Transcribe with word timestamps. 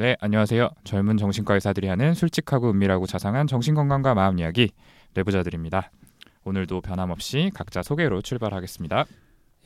네, 0.00 0.16
안녕하세요. 0.18 0.70
젊은 0.84 1.18
정신과 1.18 1.52
의사들이 1.52 1.86
하는 1.86 2.14
솔직하고 2.14 2.70
은밀하고 2.70 3.06
자상한 3.06 3.46
정신건강과 3.46 4.14
마음 4.14 4.38
이야기 4.38 4.70
내부자들입니다. 5.12 5.90
오늘도 6.44 6.80
변함없이 6.80 7.50
각자 7.52 7.82
소개로 7.82 8.22
출발하겠습니다. 8.22 9.04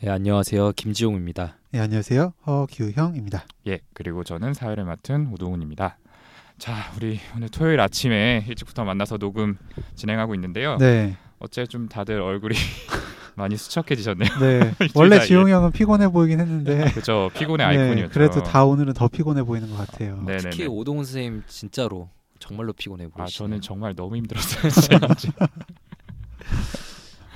예, 0.02 0.10
안녕하세요. 0.10 0.72
김지용입니다. 0.72 1.58
네, 1.70 1.78
안녕하세요. 1.78 2.32
허규형입니다. 2.48 3.44
예, 3.68 3.78
그리고 3.92 4.24
저는 4.24 4.54
사회를 4.54 4.82
맡은 4.84 5.28
오동훈입니다. 5.32 5.98
자, 6.58 6.74
우리 6.96 7.20
오늘 7.36 7.48
토요일 7.48 7.78
아침에 7.78 8.44
일찍부터 8.48 8.82
만나서 8.84 9.18
녹음 9.18 9.56
진행하고 9.94 10.34
있는데요. 10.34 10.78
네. 10.78 11.16
어째 11.38 11.64
좀 11.64 11.88
다들 11.88 12.20
얼굴이 12.20 12.56
많이 13.36 13.56
수척해지셨네요. 13.56 14.28
네. 14.40 14.74
원래 14.94 15.16
사이에. 15.16 15.26
지용 15.28 15.48
형은 15.48 15.72
피곤해 15.72 16.08
보이긴 16.08 16.40
했는데 16.40 16.90
그죠? 16.94 17.30
피곤의 17.34 17.66
네, 17.66 17.76
아이콘이었죠. 17.78 18.12
그래도 18.12 18.42
다 18.42 18.64
오늘은 18.64 18.92
더 18.94 19.08
피곤해 19.08 19.42
보이는 19.42 19.68
것 19.70 19.76
같아요. 19.76 20.16
네네네. 20.22 20.50
특히 20.50 20.66
오동훈 20.66 21.04
선생님 21.04 21.42
진짜로 21.48 22.08
정말로 22.38 22.72
피곤해 22.72 23.06
아, 23.06 23.08
보이시네요. 23.16 23.48
저는 23.48 23.60
정말 23.60 23.94
너무 23.96 24.16
힘들었어요. 24.16 24.70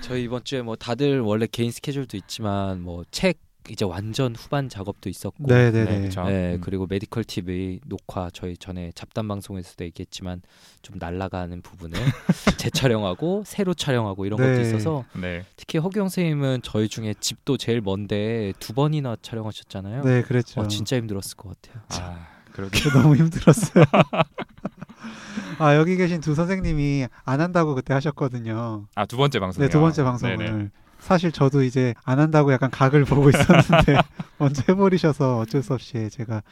저희 0.02 0.24
이번 0.24 0.44
주에 0.44 0.62
뭐 0.62 0.76
다들 0.76 1.20
원래 1.20 1.46
개인 1.50 1.70
스케줄도 1.70 2.16
있지만 2.16 2.82
뭐 2.82 3.04
책 3.10 3.38
이제 3.70 3.84
완전 3.84 4.34
후반 4.34 4.68
작업도 4.68 5.08
있었고 5.08 5.46
네, 5.46 5.70
네, 5.70 5.84
네, 5.84 5.98
네. 6.00 6.08
네, 6.08 6.54
음. 6.54 6.60
그리고 6.60 6.86
메디컬 6.86 7.24
TV 7.24 7.80
녹화 7.86 8.30
저희 8.32 8.56
전에 8.56 8.92
잡담 8.94 9.28
방송에서도 9.28 9.84
얘기했지만 9.84 10.42
좀 10.82 10.96
날아가는 10.98 11.60
부분을 11.62 11.98
재촬영하고 12.58 13.42
새로 13.46 13.74
촬영하고 13.74 14.26
이런 14.26 14.38
것도 14.38 14.50
네. 14.50 14.62
있어서 14.62 15.04
네. 15.20 15.44
특히 15.56 15.78
허경 15.78 16.08
선생님은 16.08 16.62
저희 16.62 16.88
중에 16.88 17.14
집도 17.20 17.56
제일 17.56 17.80
먼데 17.80 18.52
두 18.58 18.72
번이나 18.72 19.16
촬영하셨잖아요. 19.22 20.02
네, 20.02 20.22
그랬죠. 20.22 20.60
어, 20.60 20.68
진짜 20.68 20.96
힘들었을 20.96 21.36
것 21.36 21.60
같아요. 21.60 21.82
아, 21.90 22.26
그러게. 22.52 22.78
너무 22.90 23.16
힘들었어요. 23.16 23.84
아 25.58 25.74
여기 25.74 25.96
계신 25.96 26.20
두 26.20 26.34
선생님이 26.34 27.08
안 27.24 27.40
한다고 27.40 27.74
그때 27.74 27.92
하셨거든요. 27.94 28.86
아, 28.94 29.06
두 29.06 29.16
번째 29.16 29.40
방송. 29.40 29.62
네, 29.62 29.68
두 29.68 29.80
번째 29.80 30.04
방송을. 30.04 30.36
네네. 30.36 30.68
사실 31.08 31.32
저도 31.32 31.62
이제 31.62 31.94
안 32.04 32.18
한다고 32.18 32.52
약간 32.52 32.70
각을 32.70 33.06
보고 33.06 33.30
있었는데 33.30 33.96
먼저 34.36 34.62
해버리셔서 34.68 35.38
어쩔 35.38 35.62
수 35.62 35.72
없이 35.72 36.10
제가 36.10 36.42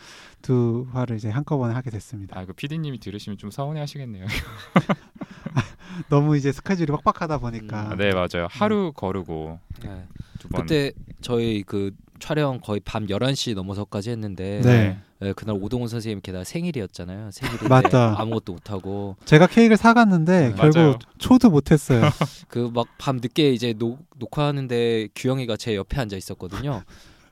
두 0.41 0.87
화를 0.93 1.17
이제 1.17 1.29
한꺼번에 1.29 1.75
하게 1.75 1.91
됐습니다. 1.91 2.41
아, 2.41 2.47
그 2.47 2.55
PD님이 2.55 2.99
들으시면 2.99 3.37
좀 3.37 3.51
서운해 3.51 3.81
하시겠네요. 3.81 4.25
너무 6.09 6.39
이제 6.39 6.53
스케줄이 6.53 6.87
빡빡하다 6.87 7.37
보니까. 7.37 7.91
아, 7.91 7.97
네, 7.97 8.13
맞아요. 8.15 8.49
하루 8.49 8.93
거르고 8.97 9.61
네. 9.83 10.07
두 10.39 10.49
번. 10.49 10.63
그때 10.63 10.93
저희 11.21 11.63
그 11.63 11.95
촬영 12.21 12.61
거의 12.61 12.81
밤 12.81 13.07
11시 13.07 13.55
넘어서까지 13.55 14.11
했는데 14.11 14.61
네. 14.63 14.99
네, 15.21 15.33
그날 15.33 15.57
오동훈 15.61 15.89
선생님 15.89 16.21
게다가 16.23 16.45
생일이었잖아요. 16.45 17.31
생일인데 17.33 17.69
맞다. 17.69 18.15
아무것도 18.21 18.53
못 18.53 18.71
하고 18.71 19.17
제가 19.25 19.47
케이크를 19.47 19.77
사갔는데 19.77 20.49
네, 20.51 20.55
결국 20.57 20.79
맞아요. 20.79 20.99
초도 21.19 21.51
못 21.51 21.71
했어요. 21.71 22.03
그 22.49 22.71
막 22.73 22.87
밤 22.99 23.17
늦게 23.23 23.53
이제 23.53 23.73
녹, 23.73 24.05
녹화하는데 24.17 25.09
규영이가 25.15 25.57
제 25.57 25.75
옆에 25.77 26.01
앉아 26.01 26.17
있었거든요. 26.17 26.83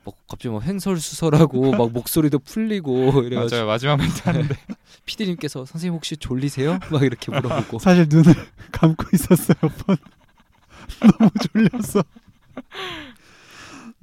뭐 0.05 0.13
갑자기 0.29 0.53
막 0.53 0.63
횡설수설하고 0.67 1.73
막 1.77 1.91
목소리도 1.93 2.39
풀리고 2.41 3.23
이래가지고 3.23 3.57
맞아요. 3.57 3.67
마지막 3.67 3.97
멘트 3.97 4.21
하는데. 4.25 4.55
피디님께서 5.07 5.65
선생님 5.67 5.95
혹시 5.95 6.17
졸리세요? 6.17 6.79
막 6.91 7.03
이렇게 7.03 7.31
물어보고 7.33 7.79
사실 7.79 8.07
눈을 8.09 8.35
감고 8.73 9.05
있었어요. 9.15 9.57
번. 9.87 9.97
너무 11.19 11.31
졸려서. 11.53 12.03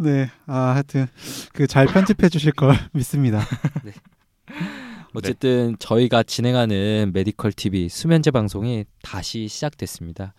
네, 0.02 0.30
아 0.48 0.74
하여튼 0.74 1.08
그 1.54 1.68
잘 1.68 1.86
편집해 1.86 2.30
주실 2.30 2.52
걸 2.54 2.74
믿습니다. 2.94 3.42
어쨌든 5.14 5.76
저희가 5.80 6.24
진행하는 6.24 7.12
메디컬 7.14 7.52
TV 7.52 7.90
수면제 7.90 8.32
방송이 8.32 8.86
다시 9.04 9.48
시작됐습니다. 9.48 10.34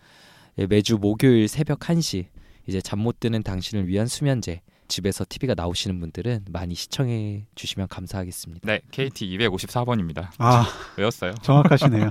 예, 0.58 0.66
매주 0.66 0.96
목요일 0.98 1.48
새벽 1.48 1.80
1시 1.80 2.26
이제 2.66 2.80
잠 2.80 2.98
못 3.00 3.20
드는 3.20 3.42
당신을 3.42 3.86
위한 3.88 4.06
수면제 4.06 4.60
집에서 4.88 5.24
TV가 5.28 5.54
나오시는 5.54 5.98
분들은 6.00 6.46
많이 6.50 6.74
시청해 6.74 7.46
주시면 7.54 7.88
감사하겠습니다. 7.88 8.66
네, 8.66 8.80
KT 8.90 9.26
254번입니다. 9.38 10.28
아 10.38 10.66
외웠어요. 10.96 11.32
정확하시네요. 11.42 12.10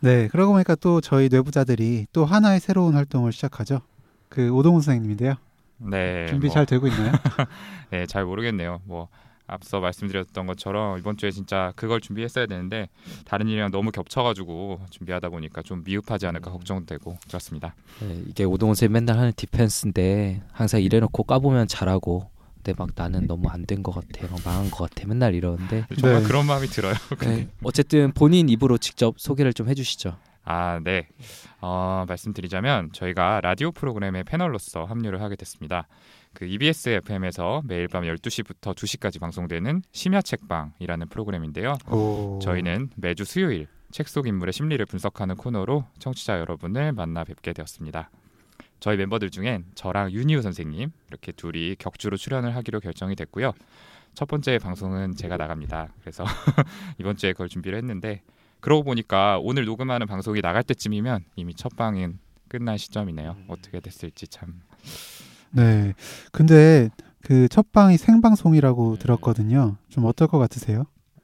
네, 0.00 0.28
그러고 0.28 0.52
보니까 0.52 0.74
또 0.76 1.00
저희 1.00 1.28
뇌부자들이 1.30 2.06
또 2.12 2.24
하나의 2.24 2.60
새로운 2.60 2.94
활동을 2.94 3.32
시작하죠. 3.32 3.80
그 4.28 4.50
오동훈 4.50 4.80
선생님인데요. 4.82 5.34
네. 5.78 6.26
준비 6.28 6.46
뭐, 6.46 6.54
잘 6.54 6.66
되고 6.66 6.86
있나요? 6.86 7.12
네, 7.90 8.06
잘 8.06 8.24
모르겠네요. 8.24 8.80
뭐 8.84 9.08
앞서 9.48 9.78
말씀드렸던 9.78 10.46
것처럼 10.46 10.98
이번 10.98 11.16
주에 11.16 11.30
진짜 11.30 11.72
그걸 11.76 12.00
준비했어야 12.00 12.46
되는데 12.46 12.88
다른 13.24 13.46
일이랑 13.46 13.70
너무 13.70 13.92
겹쳐가지고 13.92 14.80
준비하다 14.90 15.28
보니까 15.28 15.62
좀 15.62 15.84
미흡하지 15.84 16.26
않을까 16.26 16.50
걱정되고 16.50 17.16
그렇습니다. 17.28 17.74
예, 18.02 18.22
이게 18.26 18.42
오동훈 18.44 18.74
쌤 18.74 18.90
맨날 18.90 19.18
하는 19.18 19.32
디펜스인데 19.36 20.42
항상 20.52 20.82
이래놓고 20.82 21.22
까보면 21.22 21.68
잘하고 21.68 22.28
근데 22.56 22.74
막 22.76 22.88
나는 22.96 23.28
너무 23.28 23.48
안 23.48 23.64
된 23.66 23.84
것 23.84 23.92
같아, 23.94 24.26
막 24.32 24.40
망한 24.44 24.70
것 24.72 24.90
같아 24.90 25.06
맨날 25.06 25.34
이러는데 25.36 25.86
정말 26.00 26.22
네. 26.22 26.26
그런 26.26 26.46
마음이 26.46 26.66
들어요. 26.66 26.94
예, 27.26 27.46
어쨌든 27.62 28.10
본인 28.12 28.48
입으로 28.48 28.78
직접 28.78 29.14
소개를 29.20 29.52
좀 29.52 29.68
해주시죠. 29.68 30.16
아, 30.46 30.80
네. 30.82 31.08
어, 31.60 32.04
말씀드리자면 32.08 32.92
저희가 32.92 33.40
라디오 33.42 33.72
프로그램의 33.72 34.24
패널로서 34.24 34.84
합류를 34.84 35.20
하게 35.20 35.34
됐습니다. 35.36 35.88
그 36.32 36.44
EBS 36.46 36.90
FM에서 36.90 37.62
매일 37.64 37.88
밤 37.88 38.04
12시부터 38.04 38.74
2시까지 38.74 39.20
방송되는 39.20 39.82
심야 39.90 40.22
책방이라는 40.22 41.08
프로그램인데요. 41.08 41.74
오. 41.90 42.38
저희는 42.40 42.90
매주 42.96 43.24
수요일 43.24 43.66
책 43.90 44.06
속 44.08 44.26
인물의 44.28 44.52
심리를 44.52 44.84
분석하는 44.86 45.34
코너로 45.36 45.84
청취자 45.98 46.38
여러분을 46.38 46.92
만나 46.92 47.24
뵙게 47.24 47.52
되었습니다. 47.52 48.10
저희 48.78 48.96
멤버들 48.98 49.30
중엔 49.30 49.64
저랑 49.74 50.12
윤희우 50.12 50.42
선생님 50.42 50.90
이렇게 51.08 51.32
둘이 51.32 51.74
격주로 51.76 52.16
출연을 52.16 52.54
하기로 52.54 52.80
결정이 52.80 53.16
됐고요. 53.16 53.52
첫 54.14 54.28
번째 54.28 54.58
방송은 54.58 55.16
제가 55.16 55.36
나갑니다. 55.36 55.88
그래서 56.00 56.24
이번 56.98 57.16
주에 57.16 57.32
그걸 57.32 57.48
준비를 57.48 57.78
했는데 57.78 58.22
그러고 58.66 58.82
보니까 58.82 59.38
오늘 59.42 59.64
녹음하는 59.64 60.08
방송이 60.08 60.40
나갈 60.40 60.64
때쯤이면 60.64 61.22
이미 61.36 61.54
첫 61.54 61.76
방은 61.76 62.18
끝난 62.48 62.76
시점이네요. 62.76 63.36
어떻게 63.46 63.78
됐을지 63.78 64.26
참. 64.26 64.60
네. 65.52 65.94
근데 66.32 66.90
그 67.22 67.46
첫 67.48 67.70
방이 67.70 67.96
생방송이라고 67.96 68.90
음. 68.94 68.98
들었거든요. 68.98 69.76
좀 69.88 70.04
어떨 70.04 70.26
것 70.26 70.38
같으세요? 70.38 70.82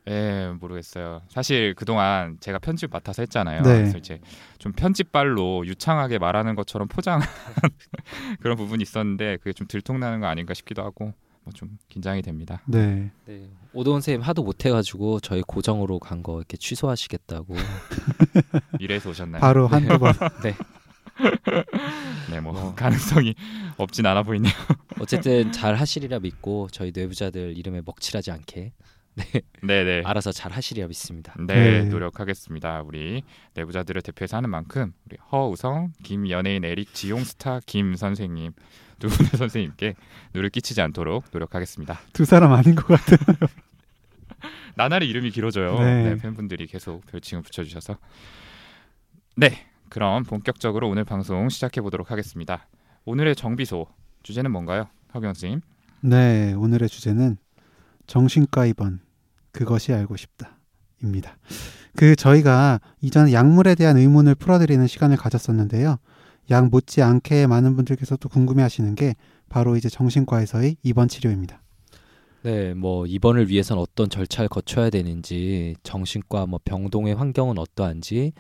예, 0.09 0.55
모르겠어요. 0.61 1.23
사실 1.31 1.75
그동안 1.75 2.37
제가 2.39 2.61
편집 2.61 2.91
맡아서 2.93 3.23
했잖아요. 3.23 3.63
네. 3.63 3.75
그래서 3.79 3.99
이제 3.99 4.21
좀 4.59 4.71
편집발로 4.71 5.67
유창하게 5.67 6.19
말하는 6.19 6.55
것처럼 6.55 6.87
포장한 6.87 7.27
그런 8.41 8.57
부분이 8.57 8.83
있었는데 8.83 9.39
그게 9.39 9.53
좀 9.53 9.67
들통나는 9.67 10.21
거 10.21 10.29
아닌가 10.29 10.55
싶기도 10.55 10.85
하고 10.85 11.13
뭐 11.45 11.53
좀 11.55 11.79
긴장이 11.89 12.23
됩니다. 12.23 12.63
네. 12.67 13.11
네. 13.27 13.49
오동훈 13.73 14.01
쌤 14.01 14.21
하도 14.21 14.43
못해가지고 14.43 15.21
저희 15.21 15.43
고정으로 15.43 15.99
간 15.99 16.23
거 16.23 16.39
이렇게 16.39 16.57
취소하시겠다고. 16.57 17.55
미래에서 18.79 19.11
오셨나요? 19.11 19.41
바로 19.41 19.67
한두 19.67 19.99
번. 19.99 20.13
네, 22.31 22.41
뭐 22.41 22.59
어. 22.59 22.75
가능성이 22.75 23.35
없진 23.77 24.07
않아 24.07 24.23
보이네요. 24.23 24.53
어쨌든 25.01 25.53
잘 25.53 25.75
하시리라 25.75 26.21
믿고 26.21 26.69
저희 26.73 26.93
뇌부자들 26.95 27.57
이름에 27.59 27.83
먹칠하지 27.85 28.31
않게 28.31 28.73
네, 29.63 29.85
네. 29.85 30.03
알아서 30.07 30.33
잘 30.33 30.53
하시리라 30.53 30.89
믿습니다. 30.89 31.35
네, 31.39 31.83
네. 31.83 31.85
노력하겠습니다. 31.85 32.83
우리 32.83 33.23
내부자들을 33.55 34.01
대표해서 34.03 34.39
하는 34.39 34.49
만큼 34.49 34.95
우리 35.07 35.19
허우성, 35.31 35.93
김연예인 36.03 36.65
에릭, 36.65 36.95
지용 36.95 37.23
스타 37.23 37.61
김 37.67 37.95
선생님 37.95 38.53
두 39.03 39.09
분의 39.09 39.31
선생님께 39.37 39.97
누를 40.33 40.49
끼치지 40.49 40.81
않도록 40.81 41.25
노력하겠습니다. 41.33 41.99
두 42.13 42.25
사람 42.25 42.53
아닌 42.53 42.77
것 42.77 42.87
같아요. 42.87 43.19
나날이 44.77 45.09
이름이 45.09 45.33
길어져요. 45.33 45.77
네. 45.81 46.11
네, 46.11 46.17
팬분들이 46.19 46.69
계속 46.69 47.05
별칭을 47.07 47.43
붙여주셔서 47.43 47.99
네, 49.37 49.67
그럼 49.89 50.23
본격적으로 50.23 50.89
오늘 50.89 51.05
방송 51.05 51.49
시작해 51.49 51.81
보도록 51.81 52.13
하겠습니다. 52.13 52.69
오늘의 53.05 53.35
정비소 53.35 53.89
주제는 54.23 54.53
뭔가요, 54.53 54.87
허경 55.15 55.35
선생님? 55.35 55.63
네, 56.03 56.53
오늘의 56.53 56.89
주제는 56.89 57.39
정신과 58.07 58.67
입원 58.67 59.01
그것이 59.51 59.93
알고 59.93 60.17
싶다입니다. 60.17 61.39
그 61.97 62.15
저희가 62.15 62.81
이전 63.01 63.33
약물에 63.33 63.75
대한 63.75 63.97
의문을 63.97 64.37
풀어드리는 64.37 64.87
시간을 64.87 65.17
가졌었는데요. 65.17 65.99
약 66.51 66.69
못지 66.71 67.03
않게 67.03 67.47
많은 67.47 67.77
분들께서 67.77 68.17
또 68.17 68.29
궁금해하시는 68.29 68.95
게 68.95 69.15
바로 69.49 69.77
이제 69.77 69.89
정신과에서의 69.89 70.77
입원 70.83 71.09
치료입니다. 71.09 71.63
네, 72.43 72.75
뭐 72.75 73.07
입원을 73.07 73.49
위해선 73.49 73.79
어떤 73.79 74.11
절차를 74.11 74.49
거쳐야 74.49 74.91
되는지, 74.91 75.77
정신과 75.85 76.47
뭐 76.47 76.59
병동의 76.65 77.15
환경은 77.15 77.59
어떠한지, 77.59 78.33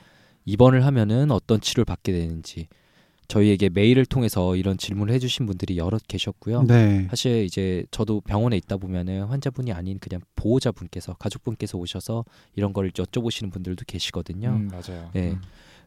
입원을 0.44 0.84
하면은 0.84 1.30
어떤 1.30 1.60
치료를 1.60 1.84
받게 1.84 2.12
되는지, 2.12 2.66
저희에게 3.28 3.68
메일을 3.68 4.04
통해서 4.04 4.56
이런 4.56 4.76
질문을 4.76 5.14
해주신 5.14 5.46
분들이 5.46 5.78
여럿 5.78 6.02
계셨고요. 6.08 6.64
네, 6.64 7.06
사실 7.10 7.44
이제 7.44 7.84
저도 7.92 8.20
병원에 8.22 8.56
있다 8.56 8.76
보면은 8.76 9.24
환자분이 9.24 9.72
아닌 9.72 9.98
그냥 10.00 10.20
보호자분께서 10.34 11.14
가족분께서 11.14 11.78
오셔서 11.78 12.24
이런 12.56 12.72
걸 12.72 12.90
여쭤보시는 12.90 13.52
분들도 13.52 13.84
계시거든요. 13.86 14.48
음, 14.48 14.68
맞아요. 14.68 15.10
네. 15.12 15.30
음. 15.30 15.40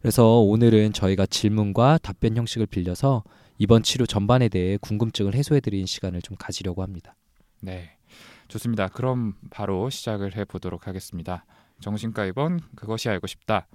그래서 0.06 0.38
오늘은 0.38 0.94
저희가 0.94 1.26
질문과 1.26 1.98
답변 1.98 2.38
형식을 2.38 2.68
빌려서 2.68 3.24
이번 3.58 3.82
치료 3.82 4.06
전반에 4.06 4.50
대해 4.50 4.78
궁금증을 4.78 5.34
해소해드리는 5.34 5.88
시간을 5.88 6.22
좀 6.22 6.38
가지려고 6.38 6.84
합니다. 6.84 7.16
네. 7.60 7.90
좋습니다. 8.48 8.88
그럼 8.88 9.34
바로 9.50 9.90
시작을 9.90 10.36
해 10.36 10.46
보도록 10.46 10.86
하겠습니다. 10.86 11.44
정신과 11.80 12.26
입원 12.26 12.60
그것이 12.76 13.10
알고 13.10 13.26
싶다. 13.26 13.66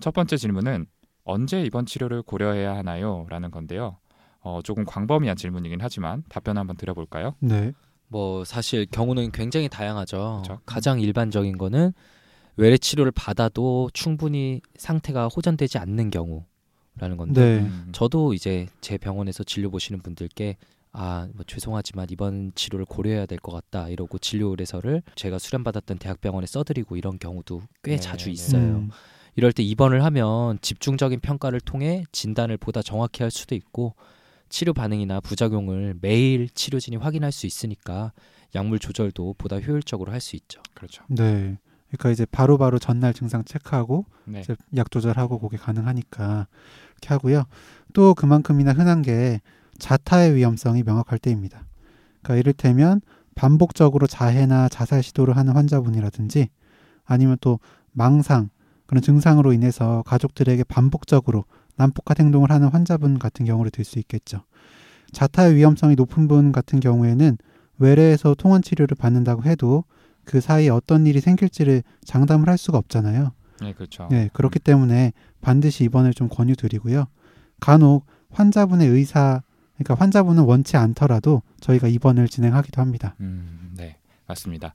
첫 0.00 0.14
번째 0.14 0.38
질문은 0.38 0.86
언제 1.24 1.60
입원 1.60 1.84
치료를 1.84 2.22
고려해야 2.22 2.74
하나요? 2.74 3.26
라는 3.28 3.50
건데요. 3.50 3.98
어, 4.40 4.60
조금 4.64 4.86
광범위한 4.86 5.36
질문이긴 5.36 5.80
하지만 5.82 6.24
답변 6.30 6.56
한번 6.56 6.76
드려볼까요? 6.78 7.34
네, 7.40 7.72
뭐 8.08 8.46
사실 8.46 8.86
경우는 8.86 9.30
굉장히 9.30 9.68
다양하죠. 9.68 10.40
그렇죠. 10.42 10.62
가장 10.64 11.00
일반적인 11.00 11.58
거는 11.58 11.92
외래 12.56 12.78
치료를 12.78 13.12
받아도 13.12 13.90
충분히 13.92 14.60
상태가 14.76 15.28
호전되지 15.28 15.78
않는 15.78 16.10
경우라는 16.10 17.16
건데 17.18 17.40
네, 17.40 17.58
음, 17.60 17.88
저도 17.92 18.32
이제 18.34 18.66
제 18.80 18.96
병원에서 18.98 19.44
진료 19.44 19.70
보시는 19.70 20.00
분들께 20.00 20.56
아, 20.92 21.28
뭐 21.34 21.44
죄송하지만 21.44 22.06
이번 22.10 22.52
치료를 22.54 22.86
고려해야 22.86 23.26
될 23.26 23.38
것 23.38 23.52
같다 23.52 23.90
이러고 23.90 24.18
진료 24.18 24.48
의뢰서를 24.48 25.02
제가 25.14 25.38
수련받았던 25.38 25.98
대학병원에 25.98 26.46
써드리고 26.46 26.96
이런 26.96 27.18
경우도 27.18 27.60
꽤 27.84 27.92
네, 27.92 27.96
자주 27.98 28.26
네. 28.26 28.32
있어요. 28.32 28.78
음, 28.78 28.90
이럴 29.34 29.52
때 29.52 29.62
입원을 29.62 30.02
하면 30.04 30.58
집중적인 30.62 31.20
평가를 31.20 31.60
통해 31.60 32.04
진단을 32.12 32.56
보다 32.56 32.80
정확히 32.80 33.22
할 33.22 33.30
수도 33.30 33.54
있고 33.54 33.94
치료 34.48 34.72
반응이나 34.72 35.20
부작용을 35.20 35.96
매일 36.00 36.48
치료진이 36.48 36.96
확인할 36.96 37.32
수 37.32 37.46
있으니까 37.46 38.12
약물 38.54 38.78
조절도 38.78 39.34
보다 39.36 39.58
효율적으로 39.58 40.10
할 40.12 40.20
수 40.22 40.36
있죠. 40.36 40.62
그렇죠. 40.72 41.02
네. 41.08 41.58
그러니까 41.88 42.10
이제 42.10 42.26
바로 42.26 42.58
바로 42.58 42.78
전날 42.78 43.14
증상 43.14 43.44
체크하고 43.44 44.04
네. 44.24 44.40
이제 44.40 44.56
약 44.76 44.90
조절하고 44.90 45.38
그게 45.38 45.56
가능하니까 45.56 46.46
이렇게 46.92 47.08
하고요. 47.08 47.44
또 47.92 48.14
그만큼이나 48.14 48.72
흔한 48.72 49.02
게 49.02 49.40
자타의 49.78 50.34
위험성이 50.34 50.82
명확할 50.82 51.18
때입니다. 51.18 51.64
그러니까 52.22 52.40
이를테면 52.40 53.00
반복적으로 53.34 54.06
자해나 54.06 54.68
자살 54.68 55.02
시도를 55.02 55.36
하는 55.36 55.54
환자분이라든지 55.54 56.48
아니면 57.04 57.36
또 57.40 57.60
망상 57.92 58.50
그런 58.86 59.02
증상으로 59.02 59.52
인해서 59.52 60.02
가족들에게 60.06 60.64
반복적으로 60.64 61.44
난폭한 61.76 62.16
행동을 62.18 62.50
하는 62.50 62.68
환자분 62.68 63.18
같은 63.18 63.44
경우를 63.44 63.70
들 63.70 63.84
수 63.84 63.98
있겠죠. 63.98 64.42
자타의 65.12 65.54
위험성이 65.54 65.94
높은 65.94 66.28
분 66.28 66.52
같은 66.52 66.80
경우에는 66.80 67.38
외래에서 67.78 68.34
통원 68.34 68.62
치료를 68.62 68.96
받는다고 68.96 69.44
해도 69.44 69.84
그 70.26 70.40
사이에 70.42 70.68
어떤 70.68 71.06
일이 71.06 71.20
생길지를 71.20 71.82
장담을 72.04 72.48
할 72.48 72.58
수가 72.58 72.76
없잖아요. 72.76 73.32
네, 73.62 73.72
그렇죠. 73.72 74.08
네, 74.10 74.28
그렇기 74.34 74.58
때문에 74.58 75.12
반드시 75.40 75.84
입원을 75.84 76.12
좀 76.12 76.28
권유드리고요. 76.28 77.06
간혹 77.60 78.04
환자분의 78.32 78.88
의사, 78.88 79.40
그러니까 79.76 79.94
환자분은 79.94 80.42
원치 80.44 80.76
않더라도 80.76 81.42
저희가 81.60 81.88
입원을 81.88 82.28
진행하기도 82.28 82.82
합니다. 82.82 83.14
음, 83.20 83.72
네. 83.76 83.96
맞습니다. 84.26 84.74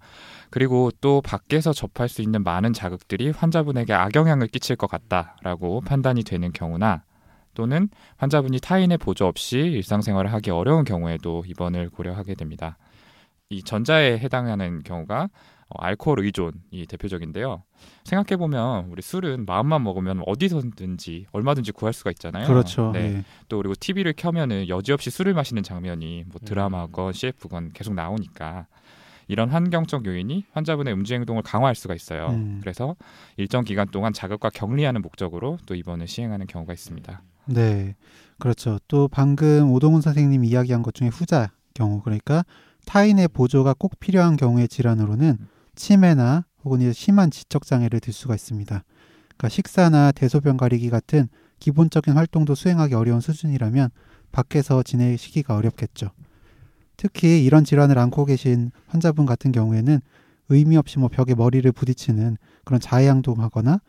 그리고 0.49 0.91
또 1.01 1.21
밖에서 1.21 1.73
접할 1.73 2.07
수 2.07 2.21
있는 2.21 2.41
많은 2.41 2.71
자극들이 2.71 3.31
환자분에게 3.31 3.93
악영향을 3.93 4.47
끼칠 4.47 4.77
것 4.77 4.89
같다라고 4.89 5.81
판단이 5.81 6.23
되는 6.23 6.53
경우나 6.53 7.03
또는 7.53 7.89
환자분이 8.15 8.61
타인의 8.61 8.97
보조 8.97 9.27
없이 9.27 9.57
일상생활을 9.57 10.31
하기 10.31 10.51
어려운 10.51 10.85
경우에도 10.85 11.43
입원을 11.45 11.89
고려하게 11.89 12.35
됩니다. 12.35 12.77
이 13.51 13.61
전자에 13.61 14.17
해당하는 14.17 14.81
경우가 14.81 15.29
어, 15.69 15.83
알코올 15.83 16.21
의존이 16.21 16.85
대표적인데요. 16.87 17.63
생각해 18.05 18.37
보면 18.37 18.87
우리 18.89 19.01
술은 19.01 19.45
마음만 19.45 19.83
먹으면 19.83 20.21
어디서든지 20.25 21.27
얼마든지 21.31 21.73
구할 21.73 21.93
수가 21.93 22.11
있잖아요. 22.11 22.47
그렇죠. 22.47 22.91
네. 22.91 23.09
네. 23.09 23.23
또 23.49 23.57
그리고 23.57 23.75
TV를 23.79 24.13
켜면은 24.15 24.69
여지없이 24.69 25.09
술을 25.09 25.33
마시는 25.33 25.63
장면이 25.63 26.25
뭐 26.27 26.39
음. 26.41 26.45
드라마건 26.45 27.13
CF건 27.13 27.71
계속 27.73 27.93
나오니까 27.93 28.67
이런 29.27 29.49
환경적 29.49 30.05
요인이 30.05 30.45
환자분의 30.51 30.93
음주 30.93 31.13
행동을 31.13 31.41
강화할 31.41 31.75
수가 31.75 31.93
있어요. 31.93 32.27
음. 32.29 32.59
그래서 32.61 32.95
일정 33.37 33.63
기간 33.63 33.87
동안 33.87 34.11
자극과 34.13 34.49
격리하는 34.49 35.01
목적으로 35.01 35.57
또 35.65 35.75
입원을 35.75 36.07
시행하는 36.07 36.47
경우가 36.47 36.73
있습니다. 36.73 37.21
네, 37.45 37.95
그렇죠. 38.39 38.79
또 38.87 39.07
방금 39.07 39.71
오동훈 39.71 40.01
선생님이 40.01 40.49
이야기한 40.49 40.83
것 40.83 40.93
중에 40.93 41.07
후자 41.07 41.51
경우, 41.73 42.01
그러니까 42.01 42.43
타인의 42.91 43.29
보조가 43.29 43.75
꼭 43.79 44.01
필요한 44.01 44.35
경우의 44.35 44.67
질환으로는 44.67 45.37
치매나 45.75 46.43
혹은 46.65 46.81
이제 46.81 46.91
심한 46.91 47.31
지적 47.31 47.65
장애를 47.65 48.01
들 48.01 48.11
수가 48.11 48.35
있습니다. 48.35 48.83
그러니까 49.29 49.47
식사나 49.47 50.11
대소변 50.11 50.57
가리기 50.57 50.89
같은 50.89 51.29
기본적인 51.61 52.15
활동도 52.15 52.53
수행하기 52.53 52.93
어려운 52.95 53.21
수준이라면 53.21 53.91
밖에서 54.33 54.83
지내시기가 54.83 55.55
어렵겠죠. 55.55 56.09
특히 56.97 57.45
이런 57.45 57.63
질환을 57.63 57.97
앓고 57.97 58.25
계신 58.25 58.71
환자분 58.87 59.25
같은 59.25 59.53
경우에는 59.53 60.01
의미 60.49 60.75
없이 60.75 60.99
뭐 60.99 61.07
벽에 61.07 61.33
머리를 61.33 61.71
부딪히는 61.71 62.35
그런 62.65 62.81
자해 62.81 63.07
행동하거나 63.07 63.79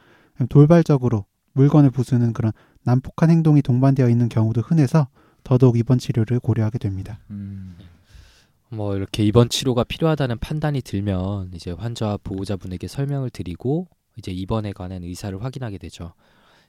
돌발적으로 0.48 1.26
물건을 1.54 1.90
부수는 1.90 2.32
그런 2.34 2.52
난폭한 2.84 3.30
행동이 3.30 3.62
동반되어 3.62 4.08
있는 4.08 4.28
경우도 4.28 4.60
흔해서 4.60 5.08
더더욱 5.42 5.76
입원 5.76 5.98
치료를 5.98 6.38
고려하게 6.38 6.78
됩니다. 6.78 7.18
음, 7.30 7.74
뭐 8.72 8.96
이렇게 8.96 9.22
입원 9.22 9.48
치료가 9.48 9.84
필요하다는 9.84 10.38
판단이 10.38 10.80
들면 10.80 11.50
이제 11.54 11.72
환자와 11.72 12.18
보호자분에게 12.18 12.88
설명을 12.88 13.28
드리고 13.30 13.86
이제 14.16 14.32
입원에 14.32 14.72
관한 14.72 15.04
의사를 15.04 15.42
확인하게 15.42 15.78
되죠. 15.78 16.14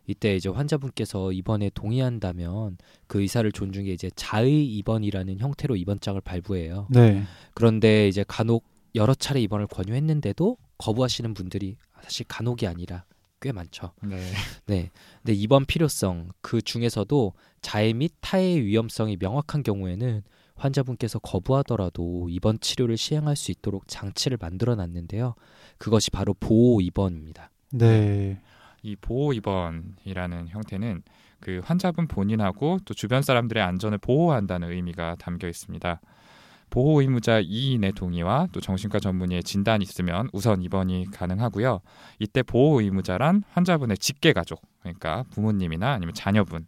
이때 0.06 0.36
이제 0.36 0.50
환자분께서 0.50 1.32
입원에 1.32 1.70
동의한다면 1.74 2.78
그 3.08 3.22
의사를 3.22 3.50
존중해 3.50 3.90
이제 3.92 4.12
자의 4.16 4.66
입원이라는 4.66 5.40
형태로 5.40 5.78
입원장을 5.78 6.20
발부해요. 6.20 6.88
네, 6.90 7.24
그런데 7.54 8.10
이제 8.10 8.26
간혹 8.28 8.66
여러 8.96 9.16
차례 9.16 9.42
입원을 9.42 9.68
권유했는데도 9.68 10.58
거부하시는 10.78 11.34
분들이 11.34 11.78
사실 12.02 12.26
간혹이 12.28 12.68
아니라 12.68 13.06
꽤 13.42 13.54
많죠. 13.54 13.92
네. 14.04 14.18
네. 14.66 14.92
근데 15.22 15.34
입원 15.34 15.66
필요성 15.66 16.30
그 16.42 16.62
중에서도 16.62 17.34
자해 17.62 17.94
및 17.94 18.12
타해의 18.20 18.66
위험성이 18.66 19.16
명확한 19.18 19.64
경우에는 19.64 20.24
환자분께서 20.56 21.20
거부하더라도 21.20 22.28
입원 22.30 22.60
치료를 22.60 22.98
시행할 22.98 23.36
수 23.36 23.52
있도록 23.52 23.88
장치를 23.88 24.38
만들어 24.40 24.76
놨는데요. 24.76 25.36
그것이 25.78 26.12
바로 26.12 26.34
보호 26.34 26.82
입원입니다. 26.82 27.50
네, 27.72 28.42
이 28.82 28.96
보호 28.96 29.34
입원이라는 29.34 30.50
형태는 30.50 31.04
그 31.40 31.62
환자분 31.64 32.08
본인하고 32.08 32.80
또 32.86 32.94
주변 32.94 33.22
사람들의 33.22 33.62
안전을 33.62 33.98
보호한다는 33.98 34.72
의미가 34.72 35.16
담겨 35.20 35.48
있습니다. 35.48 36.00
보호 36.70 37.02
의무자 37.02 37.40
2인의 37.40 37.96
동의와 37.96 38.48
또 38.52 38.60
정신과 38.60 39.00
전문의의 39.00 39.44
진단이 39.44 39.84
있으면 39.84 40.30
우선 40.34 40.64
입원이 40.64 41.08
가능하고요. 41.12 41.82
이때 42.18 42.42
보호 42.42 42.82
의무자란 42.82 43.44
환자분의 43.52 43.98
직계 44.00 44.34
가족, 44.34 44.62
그러니까 44.80 45.24
부모님이나 45.32 45.92
아니면 45.92 46.16
자녀분 46.16 46.66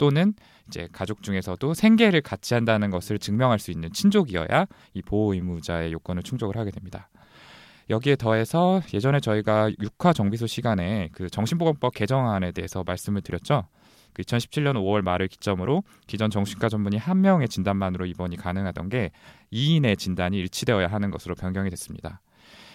또는 0.00 0.32
이제 0.66 0.88
가족 0.92 1.22
중에서도 1.22 1.74
생계를 1.74 2.22
같이 2.22 2.54
한다는 2.54 2.88
것을 2.88 3.18
증명할 3.18 3.58
수 3.58 3.70
있는 3.70 3.92
친족이어야 3.92 4.64
이 4.94 5.02
보호 5.02 5.34
의무자의 5.34 5.92
요건을 5.92 6.22
충족을 6.22 6.56
하게 6.56 6.70
됩니다. 6.70 7.10
여기에 7.90 8.16
더해서 8.16 8.80
예전에 8.94 9.20
저희가 9.20 9.70
육화 9.78 10.14
정비소 10.14 10.46
시간에 10.46 11.10
그 11.12 11.28
정신보건법 11.28 11.92
개정안에 11.92 12.52
대해서 12.52 12.82
말씀을 12.86 13.20
드렸죠. 13.20 13.66
그 14.14 14.22
2017년 14.22 14.76
5월 14.76 15.02
말을 15.02 15.28
기점으로 15.28 15.82
기존 16.06 16.30
정신과 16.30 16.70
전문의 16.70 16.98
한 16.98 17.20
명의 17.20 17.46
진단만으로 17.46 18.06
입원이 18.06 18.36
가능하던 18.36 18.88
게 18.88 19.10
2인의 19.52 19.98
진단이 19.98 20.38
일치되어야 20.38 20.86
하는 20.86 21.10
것으로 21.10 21.34
변경이 21.34 21.68
됐습니다. 21.68 22.22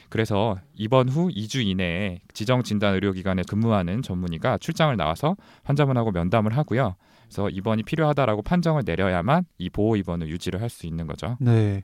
그래서 0.09 0.59
입원 0.75 1.09
후 1.09 1.29
2주 1.29 1.65
이내에 1.65 2.19
지정 2.33 2.61
진단 2.61 2.93
의료기관에 2.93 3.41
근무하는 3.49 4.03
전문의가 4.03 4.59
출장을 4.59 4.95
나와서 4.95 5.35
환자분하고 5.63 6.11
면담을 6.11 6.55
하고요. 6.55 6.95
그래서 7.27 7.49
입원이 7.49 7.83
필요하다라고 7.83 8.41
판정을 8.43 8.83
내려야만 8.85 9.45
이 9.57 9.69
보호 9.69 9.95
입원을 9.95 10.29
유지를 10.29 10.61
할 10.61 10.69
수 10.69 10.85
있는 10.87 11.07
거죠. 11.07 11.37
네. 11.39 11.83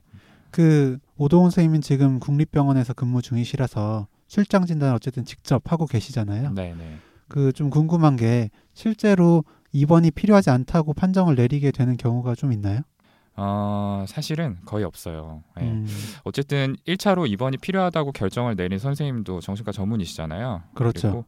그 0.50 0.98
오동훈 1.16 1.50
선생님은 1.50 1.80
지금 1.80 2.18
국립병원에서 2.20 2.92
근무 2.94 3.22
중이시라서 3.22 4.06
출장 4.28 4.66
진단 4.66 4.94
어쨌든 4.94 5.24
직접 5.24 5.70
하고 5.72 5.86
계시잖아요. 5.86 6.52
네, 6.52 6.74
네. 6.76 6.98
그 7.28 7.52
좀 7.52 7.70
궁금한 7.70 8.16
게 8.16 8.50
실제로 8.74 9.44
입원이 9.72 10.10
필요하지 10.10 10.50
않다고 10.50 10.92
판정을 10.92 11.34
내리게 11.34 11.70
되는 11.70 11.96
경우가 11.96 12.34
좀 12.34 12.52
있나요? 12.52 12.80
어, 13.36 14.04
사실은 14.08 14.58
거의 14.64 14.84
없어요. 14.84 15.42
예. 15.60 15.64
음, 15.64 15.86
어쨌든 16.24 16.76
1차로 16.86 17.28
입원이 17.30 17.56
필요하다고 17.58 18.12
결정을 18.12 18.56
내린 18.56 18.78
선생님도 18.78 19.40
정신과 19.40 19.72
전문이시잖아요. 19.72 20.62
그렇죠. 20.74 21.24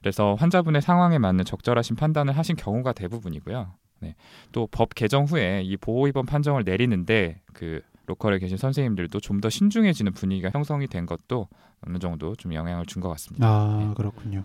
그래서 0.00 0.34
환자분의 0.34 0.82
상황에 0.82 1.18
맞는 1.18 1.44
적절하신 1.44 1.96
판단을 1.96 2.36
하신 2.36 2.56
경우가 2.56 2.92
대부분이고요. 2.92 3.72
네. 4.00 4.14
또 4.52 4.66
법 4.70 4.94
개정 4.94 5.24
후에 5.24 5.62
이 5.64 5.76
보호 5.76 6.06
입원 6.08 6.26
판정을 6.26 6.64
내리는데 6.64 7.40
그 7.54 7.80
로컬에 8.06 8.38
계신 8.38 8.56
선생님들도 8.56 9.18
좀 9.20 9.40
더 9.40 9.48
신중해지는 9.50 10.12
분위기가 10.12 10.50
형성이 10.52 10.86
된 10.86 11.06
것도 11.06 11.48
어느 11.86 11.98
정도 11.98 12.34
좀 12.36 12.54
영향을 12.54 12.86
준 12.86 13.00
것 13.02 13.08
같습니다. 13.10 13.46
아 13.48 13.94
그렇군요. 13.96 14.44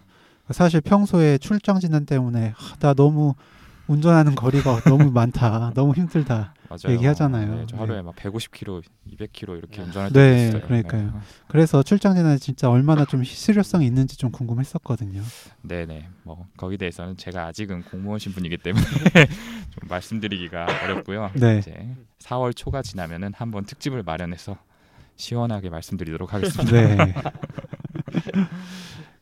사실 0.49 0.81
평소에 0.81 1.37
출장 1.37 1.79
진단 1.79 2.05
때문에 2.05 2.53
하, 2.55 2.75
나 2.77 2.93
너무 2.93 3.35
운전하는 3.91 4.35
거리가 4.35 4.81
너무 4.81 5.11
많다, 5.11 5.71
너무 5.75 5.93
힘들다. 5.93 6.53
맞아요. 6.69 6.95
얘기하잖아요. 6.95 7.55
네, 7.55 7.65
저 7.67 7.75
네. 7.75 7.81
하루에 7.81 8.01
막 8.01 8.15
150km, 8.15 8.83
200km 9.11 9.57
이렇게 9.57 9.81
운전할 9.81 10.11
네, 10.13 10.13
때도 10.13 10.47
있어요. 10.57 10.61
그러니까요. 10.67 11.03
네. 11.03 11.11
그래서 11.49 11.83
출장 11.83 12.15
진단이 12.15 12.39
진짜 12.39 12.69
얼마나 12.69 13.03
좀 13.03 13.23
실효성이 13.25 13.85
있는지 13.85 14.17
좀 14.17 14.31
궁금했었거든요. 14.31 15.21
네네. 15.63 16.07
뭐 16.23 16.47
거기에 16.55 16.77
대해서는 16.77 17.17
제가 17.17 17.47
아직은 17.47 17.83
공무원 17.83 18.19
신분이기 18.19 18.57
때문에 18.57 18.85
좀 19.71 19.89
말씀드리기가 19.89 20.67
어렵고요. 20.83 21.31
네. 21.33 21.59
이제 21.59 21.95
4월 22.19 22.55
초가 22.55 22.81
지나면은 22.81 23.33
한번 23.35 23.65
특집을 23.65 24.03
마련해서 24.03 24.57
시원하게 25.17 25.69
말씀드리도록 25.69 26.33
하겠습니다. 26.33 26.71
네. 26.71 27.13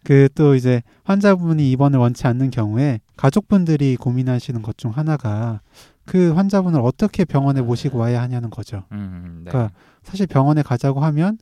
그 0.04 0.30
또 0.36 0.56
이제 0.56 0.82
환자분이 1.04 1.70
입원을 1.72 2.00
원치 2.00 2.26
않는 2.28 2.52
경우에 2.52 3.00
가족분들이 3.18 3.96
고민하시는 3.98 4.62
것 4.62 4.78
중 4.78 4.92
하나가 4.92 5.62
그 6.06 6.32
환자분을 6.34 6.80
어떻게 6.82 7.26
병원에 7.26 7.62
모시고 7.62 7.98
와야 7.98 8.22
하냐는 8.22 8.50
거죠. 8.50 8.86
음, 8.92 9.42
네. 9.46 9.52
그러니까 9.52 9.74
사실 10.04 10.26
병원에 10.28 10.62
가자고 10.64 11.02
하면 11.02 11.38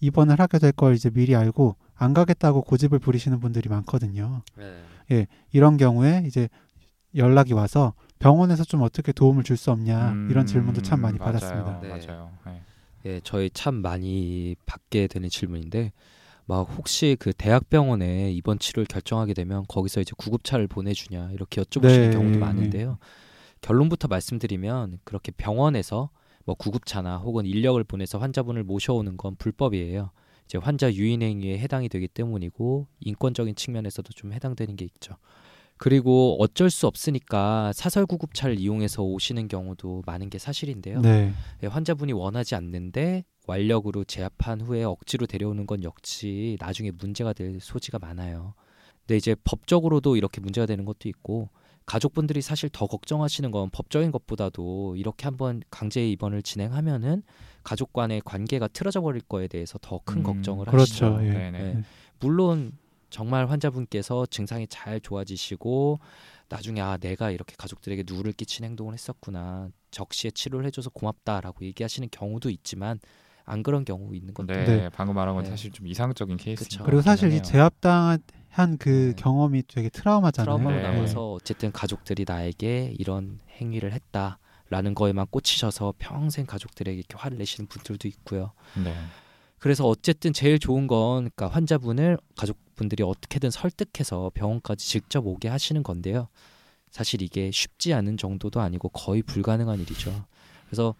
입원을 0.00 0.38
하게 0.40 0.58
될 0.58 0.72
걸 0.72 0.94
이제 0.94 1.10
미리 1.10 1.36
알고 1.36 1.76
안 1.94 2.14
가겠다고 2.14 2.62
고집을 2.62 2.98
부리시는 2.98 3.40
분들이 3.40 3.68
많거든요. 3.68 4.42
네. 4.56 5.26
이런 5.52 5.76
경우에 5.76 6.22
이제 6.26 6.48
연락이 7.16 7.52
와서 7.52 7.94
병원에서 8.18 8.64
좀 8.64 8.82
어떻게 8.82 9.12
도움을 9.12 9.42
줄 9.44 9.56
수 9.56 9.70
없냐 9.70 10.12
음, 10.12 10.28
이런 10.30 10.46
질문도 10.46 10.82
참 10.82 11.00
많이 11.00 11.18
맞아요. 11.18 11.32
받았습니다. 11.32 11.80
네. 11.82 11.88
맞아요. 11.88 12.30
네. 12.46 12.62
예, 13.06 13.20
저희 13.22 13.48
참 13.50 13.76
많이 13.76 14.56
받게 14.66 15.06
되는 15.06 15.28
질문인데 15.28 15.92
막 16.48 16.62
혹시 16.78 17.14
그 17.20 17.34
대학병원에 17.34 18.32
입원 18.32 18.58
치료를 18.58 18.86
결정하게 18.86 19.34
되면 19.34 19.66
거기서 19.68 20.00
이제 20.00 20.12
구급차를 20.16 20.66
보내주냐 20.66 21.30
이렇게 21.32 21.60
여쭤보시는 21.60 22.00
네, 22.04 22.10
경우도 22.10 22.38
네. 22.38 22.38
많은데요. 22.38 22.98
결론부터 23.60 24.08
말씀드리면 24.08 25.00
그렇게 25.04 25.30
병원에서 25.30 26.08
뭐 26.46 26.54
구급차나 26.54 27.18
혹은 27.18 27.44
인력을 27.44 27.82
보내서 27.84 28.18
환자분을 28.18 28.64
모셔오는 28.64 29.18
건 29.18 29.36
불법이에요. 29.36 30.10
이제 30.46 30.56
환자 30.56 30.90
유인 30.90 31.20
행위에 31.20 31.58
해당이 31.58 31.90
되기 31.90 32.08
때문이고 32.08 32.86
인권적인 33.00 33.54
측면에서도 33.54 34.10
좀 34.14 34.32
해당되는 34.32 34.74
게 34.76 34.86
있죠. 34.86 35.16
그리고 35.76 36.36
어쩔 36.40 36.70
수 36.70 36.86
없으니까 36.86 37.72
사설 37.74 38.06
구급차를 38.06 38.58
이용해서 38.58 39.02
오시는 39.02 39.48
경우도 39.48 40.02
많은 40.06 40.30
게 40.30 40.38
사실인데요. 40.38 41.02
네. 41.02 41.30
예, 41.62 41.66
환자분이 41.66 42.14
원하지 42.14 42.54
않는데 42.54 43.24
완력으로 43.48 44.04
제압한 44.04 44.60
후에 44.60 44.84
억지로 44.84 45.26
데려오는 45.26 45.66
건 45.66 45.82
역시 45.82 46.56
나중에 46.60 46.90
문제가 46.90 47.32
될 47.32 47.58
소지가 47.60 47.98
많아요. 47.98 48.54
근데 49.00 49.16
이제 49.16 49.34
법적으로도 49.42 50.16
이렇게 50.16 50.40
문제가 50.40 50.66
되는 50.66 50.84
것도 50.84 51.08
있고 51.08 51.48
가족분들이 51.86 52.42
사실 52.42 52.68
더 52.68 52.86
걱정하시는 52.86 53.50
건 53.50 53.70
법적인 53.70 54.10
것보다도 54.12 54.96
이렇게 54.96 55.24
한번 55.24 55.62
강제 55.70 56.06
입원을 56.06 56.42
진행하면은 56.42 57.22
가족 57.64 57.94
간의 57.94 58.20
관계가 58.22 58.68
틀어져 58.68 59.00
버릴 59.00 59.22
거에 59.22 59.48
대해서 59.48 59.78
더큰 59.80 60.18
음, 60.18 60.22
걱정을 60.22 60.66
그렇죠. 60.66 61.16
하시죠. 61.16 61.26
예. 61.26 61.32
네네. 61.32 61.58
예. 61.58 61.82
물론 62.20 62.72
정말 63.08 63.48
환자분께서 63.48 64.26
증상이 64.26 64.66
잘 64.68 65.00
좋아지시고 65.00 65.98
나중에 66.50 66.82
아 66.82 66.98
내가 66.98 67.30
이렇게 67.30 67.54
가족들에게 67.56 68.04
누를 68.06 68.32
끼친 68.32 68.66
행동을 68.66 68.92
했었구나 68.92 69.70
적시에 69.90 70.30
치료를 70.30 70.66
해줘서 70.66 70.90
고맙다라고 70.90 71.64
얘기하시는 71.64 72.08
경우도 72.10 72.50
있지만 72.50 73.00
안 73.48 73.62
그런 73.62 73.84
경우 73.84 74.14
있는 74.14 74.34
것도 74.34 74.52
네, 74.52 74.64
네. 74.64 74.88
방금 74.90 75.14
말한 75.14 75.34
건 75.34 75.44
네. 75.44 75.50
사실 75.50 75.72
좀 75.72 75.86
이상적인 75.86 76.36
케이스. 76.36 76.64
그쵸. 76.64 76.84
그리고 76.84 77.00
사실 77.00 77.32
이. 77.32 77.42
제압당한 77.42 78.20
그 78.78 79.14
네. 79.16 79.22
경험이 79.22 79.62
되게 79.66 79.88
트라우마잖아요. 79.88 80.58
트라우마로 80.58 80.76
네. 80.76 80.82
남아서 80.82 81.32
어쨌든 81.32 81.72
가족들이 81.72 82.24
나에게 82.26 82.94
이런 82.98 83.40
행위를 83.58 83.92
했다라는 83.92 84.94
거에만 84.94 85.26
꽂히셔서 85.30 85.94
평생 85.98 86.44
가족들에게 86.46 86.98
이렇게 86.98 87.16
화를 87.16 87.38
내시는 87.38 87.68
분들도 87.68 88.06
있고요. 88.08 88.52
네. 88.76 88.94
그래서 89.58 89.86
어쨌든 89.86 90.32
제일 90.32 90.58
좋은 90.58 90.86
건 90.86 91.30
그러니까 91.34 91.48
환자분을 91.48 92.18
가족분들이 92.36 93.02
어떻게든 93.02 93.50
설득해서 93.50 94.30
병원까지 94.34 94.86
직접 94.86 95.26
오게 95.26 95.48
하시는 95.48 95.82
건데요. 95.82 96.28
사실 96.90 97.22
이게 97.22 97.50
쉽지 97.50 97.92
않은 97.94 98.18
정도도 98.18 98.60
아니고 98.60 98.90
거의 98.90 99.22
불가능한 99.22 99.80
일이죠. 99.80 100.24
그래서 100.66 100.94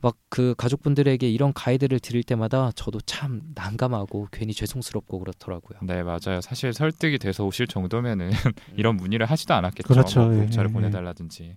막 0.00 0.16
그 0.30 0.54
가족분들에게 0.56 1.28
이런 1.28 1.52
가이드를 1.52 1.98
드릴 2.00 2.22
때마다 2.22 2.70
저도 2.74 3.00
참 3.00 3.40
난감하고 3.54 4.28
괜히 4.30 4.52
죄송스럽고 4.52 5.18
그렇더라고요. 5.18 5.78
네, 5.82 6.02
맞아요. 6.02 6.40
사실 6.42 6.72
설득이 6.72 7.18
돼서 7.18 7.44
오실 7.44 7.66
정도면은 7.66 8.30
이런 8.76 8.96
문의를 8.96 9.26
하지도 9.26 9.54
않았겠죠. 9.54 9.88
그렇죠. 9.88 10.20
뭐 10.20 10.34
예, 10.34 10.38
구급차를 10.40 10.70
예, 10.70 10.72
보내달라든지. 10.74 11.56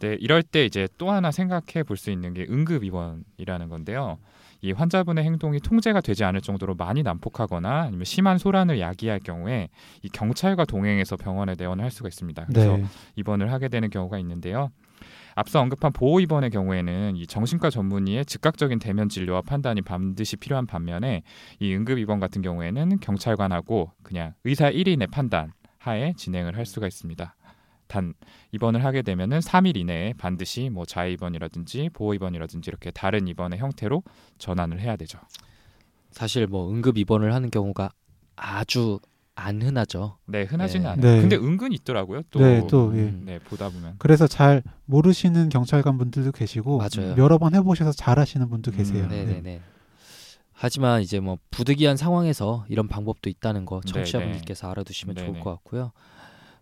네, 0.00 0.16
이럴 0.20 0.42
때 0.42 0.64
이제 0.64 0.86
또 0.98 1.10
하나 1.10 1.30
생각해 1.32 1.82
볼 1.84 1.96
수 1.96 2.10
있는 2.10 2.34
게 2.34 2.46
응급 2.48 2.84
입원이라는 2.84 3.68
건데요. 3.68 4.18
이 4.60 4.72
환자분의 4.72 5.24
행동이 5.24 5.60
통제가 5.60 6.00
되지 6.00 6.24
않을 6.24 6.40
정도로 6.40 6.74
많이 6.74 7.02
난폭하거나 7.02 7.82
아니면 7.82 8.04
심한 8.04 8.38
소란을 8.38 8.80
야기할 8.80 9.20
경우에 9.20 9.68
이 10.02 10.08
경찰과 10.08 10.64
동행해서 10.64 11.16
병원에 11.16 11.54
내원을 11.56 11.84
할 11.84 11.90
수가 11.90 12.08
있습니다. 12.08 12.46
그래서 12.46 12.76
네. 12.76 12.84
입원을 13.16 13.52
하게 13.52 13.68
되는 13.68 13.90
경우가 13.90 14.18
있는데요. 14.18 14.70
앞서 15.34 15.60
언급한 15.60 15.92
보호 15.92 16.18
입원의 16.18 16.50
경우에는 16.50 17.14
이 17.14 17.26
정신과 17.26 17.70
전문의의 17.70 18.24
즉각적인 18.24 18.80
대면 18.80 19.08
진료와 19.08 19.42
판단이 19.42 19.82
반드시 19.82 20.36
필요한 20.36 20.66
반면에 20.66 21.22
이 21.60 21.72
응급 21.72 21.98
입원 21.98 22.18
같은 22.18 22.42
경우에는 22.42 22.98
경찰관하고 22.98 23.92
그냥 24.02 24.34
의사 24.42 24.70
1인의 24.70 25.12
판단 25.12 25.52
하에 25.78 26.12
진행을 26.16 26.56
할 26.56 26.66
수가 26.66 26.88
있습니다. 26.88 27.36
단 27.88 28.14
입원을 28.52 28.84
하게 28.84 29.02
되면은 29.02 29.40
3일 29.40 29.76
이내에 29.76 30.12
반드시 30.14 30.68
뭐 30.70 30.84
자해 30.84 31.12
입원이라든지 31.12 31.90
보호 31.92 32.14
입원이라든지 32.14 32.68
이렇게 32.70 32.90
다른 32.90 33.26
입원의 33.26 33.58
형태로 33.58 34.02
전환을 34.38 34.80
해야 34.80 34.96
되죠. 34.96 35.18
사실 36.10 36.46
뭐 36.46 36.70
응급 36.70 36.98
입원을 36.98 37.34
하는 37.34 37.50
경우가 37.50 37.90
아주 38.36 39.00
안 39.34 39.62
흔하죠. 39.62 40.18
네, 40.26 40.42
흔하지는 40.42 40.82
네. 40.82 40.88
않아요. 40.90 41.14
네. 41.14 41.20
근데 41.20 41.36
은근 41.36 41.72
있더라고요. 41.72 42.22
또 42.30 42.40
네, 42.40 42.66
또 42.68 42.92
예. 42.96 43.02
음. 43.02 43.22
네, 43.24 43.38
보다 43.38 43.68
보면. 43.68 43.94
그래서 43.98 44.26
잘 44.26 44.64
모르시는 44.86 45.48
경찰관 45.48 45.96
분들도 45.96 46.32
계시고 46.32 46.78
맞아요. 46.78 47.14
여러 47.16 47.38
번 47.38 47.54
해보셔서 47.54 47.92
잘 47.92 48.18
하시는 48.18 48.48
분도 48.48 48.72
음, 48.72 48.76
계세요. 48.76 49.06
네, 49.08 49.24
네네네. 49.24 49.60
하지만 50.52 51.02
이제 51.02 51.20
뭐 51.20 51.38
부득이한 51.52 51.96
상황에서 51.96 52.66
이런 52.68 52.88
방법도 52.88 53.30
있다는 53.30 53.64
거 53.64 53.80
네, 53.84 53.92
청취자분들께서 53.92 54.68
알아두시면 54.68 55.14
네, 55.14 55.22
좋을 55.22 55.34
네. 55.34 55.40
것 55.40 55.50
같고요. 55.52 55.92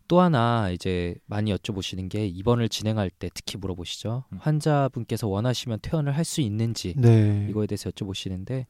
또 0.09 0.21
하나 0.21 0.71
이제 0.71 1.15
많이 1.27 1.53
여쭤보시는 1.55 2.09
게 2.09 2.27
입원을 2.27 2.69
진행할 2.69 3.11
때 3.11 3.29
특히 3.35 3.57
물어보시죠. 3.59 4.25
음. 4.33 4.39
환자분께서 4.41 5.27
원하시면 5.29 5.81
퇴원을 5.83 6.17
할 6.17 6.25
수 6.25 6.41
있는지 6.41 6.95
네. 6.97 7.47
이거에 7.51 7.67
대해서 7.67 7.91
여쭤보시는데 7.91 8.67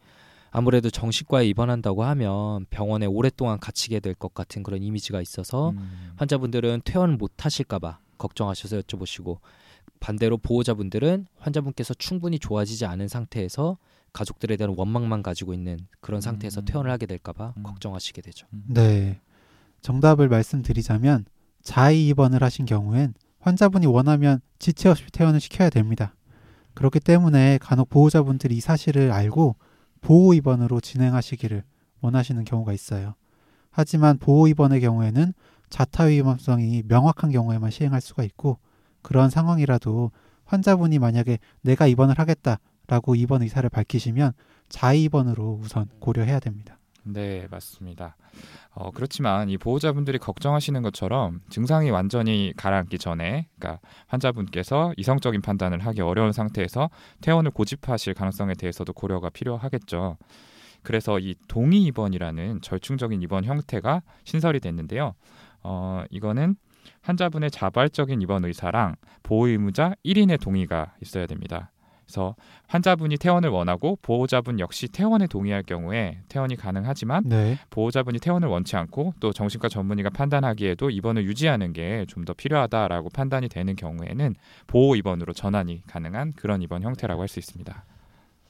아무래도 0.51 0.89
정신과에 0.91 1.47
입원한다고 1.49 2.05
하면 2.05 2.67
병원에 2.71 3.07
오랫동안 3.07 3.59
갇히게 3.59 4.01
될 4.01 4.15
것 4.15 4.33
같은 4.35 4.63
그런 4.63 4.83
이미지가 4.83 5.21
있어서 5.21 5.71
음. 5.71 6.13
환자분들은 6.17 6.83
퇴원 6.85 7.19
못 7.19 7.45
하실까봐 7.45 7.99
걱정하셔서 8.19 8.79
여쭤보시고 8.81 9.39
반대로 10.01 10.37
보호자분들은 10.39 11.27
환자분께서 11.39 11.95
충분히 11.95 12.39
좋아지지 12.39 12.87
않은 12.87 13.09
상태에서 13.09 13.79
가족들에 14.13 14.57
대한 14.57 14.75
원망만 14.77 15.23
가지고 15.23 15.53
있는 15.53 15.79
그런 16.01 16.21
상태에서 16.23 16.61
음. 16.61 16.65
퇴원을 16.65 16.91
하게 16.91 17.05
될까봐 17.07 17.55
음. 17.59 17.63
걱정하시게 17.63 18.23
되죠. 18.23 18.47
네. 18.69 19.21
정답을 19.87 20.29
말씀드리자면 20.29 21.27
자의 21.63 22.09
입원을 22.09 22.43
하신 22.43 22.67
경우엔 22.67 23.15
환자분이 23.39 23.87
원하면 23.87 24.41
지체 24.59 24.89
없이 24.89 25.05
퇴원을 25.13 25.39
시켜야 25.39 25.71
됩니다. 25.71 26.17
그렇기 26.75 26.99
때문에 26.99 27.59
간혹 27.59 27.89
보호자분들이 27.89 28.57
이 28.57 28.61
사실을 28.61 29.13
알고 29.13 29.55
보호 30.01 30.35
입원으로 30.35 30.81
진행하시기를 30.81 31.63
원하시는 32.01 32.43
경우가 32.45 32.73
있어요. 32.73 33.15
하지만 33.71 34.19
보호 34.19 34.49
입원의 34.49 34.81
경우에는 34.81 35.33
자타 35.71 36.05
위험성이 36.05 36.83
명확한 36.89 37.31
경우에만 37.31 37.71
시행할 37.71 38.01
수가 38.01 38.25
있고 38.25 38.59
그런 39.03 39.31
상황이라도 39.31 40.11
환자분이 40.47 40.99
만약에 40.99 41.39
내가 41.61 41.87
입원을 41.87 42.19
하겠다라고 42.19 43.15
입원 43.15 43.43
의사를 43.43 43.71
밝히시면 43.71 44.33
자의 44.69 45.05
입원으로 45.05 45.61
우선 45.63 45.87
고려해야 46.01 46.41
됩니다. 46.41 46.77
네, 47.09 47.47
맞습니다. 47.51 48.17
어, 48.75 48.91
그렇지만 48.91 49.49
이 49.49 49.57
보호자분들이 49.57 50.19
걱정하시는 50.19 50.83
것처럼 50.83 51.41
증상이 51.51 51.91
완전히 51.91 52.53
가라앉기 52.57 52.99
전에, 52.99 53.47
그러니까 53.59 53.81
환자분께서 54.09 54.93
이성적인 54.97 55.41
판단을 55.41 55.79
하기 55.87 56.01
어려운 56.01 56.33
상태에서 56.33 56.91
퇴원을 57.21 57.53
고집하실 57.53 58.15
가능성에 58.15 58.55
대해서도 58.55 58.93
고려가 58.93 59.31
필요하겠죠. 59.31 60.17
그래서 60.83 61.21
이 61.21 61.37
동의 61.47 61.83
입원이라는 61.85 62.61
절충적인 62.61 63.23
입원 63.23 63.45
형태가 63.45 64.03
신설이 64.25 64.59
됐는데요. 64.59 65.15
어, 65.63 66.05
이거는 66.11 66.57
환자분의 67.03 67.53
자발적인 67.53 68.21
입원 68.21 68.45
의사랑 68.45 68.97
보호 69.23 69.47
의무자 69.47 69.95
1인의 70.05 70.41
동의가 70.41 70.95
있어야 71.01 71.27
됩니다. 71.27 71.71
그래서 72.07 72.37
환자분이 72.69 73.17
퇴원을 73.17 73.51
원하고 73.51 73.99
보호자분 74.01 74.61
역시 74.61 74.87
퇴원에 74.89 75.27
동의할 75.27 75.65
경우에 75.65 76.21
퇴원이 76.29 76.55
가능하지만 76.57 77.25
네. 77.27 77.59
보호자분이 77.71 78.21
퇴원을 78.21 78.49
원치 78.49 78.77
않고 78.77 79.15
또 79.19 79.33
정신과 79.33 79.69
전문의가 79.69 80.11
판단하기에도 80.11 80.91
입원을 80.91 81.25
유지하는 81.25 81.73
게 81.73 82.05
좀 82.09 82.25
더 82.25 82.33
필요하다라고 82.33 83.11
판단이 83.11 83.49
되는 83.49 83.75
경우에는 83.77 84.35
보호 84.67 84.97
입원으로 84.97 85.33
전환이 85.33 85.83
가능한 85.87 86.33
그런 86.35 86.63
입원 86.63 86.83
형태라고 86.83 87.21
할 87.23 87.29
수 87.29 87.39
있습니다. 87.41 87.85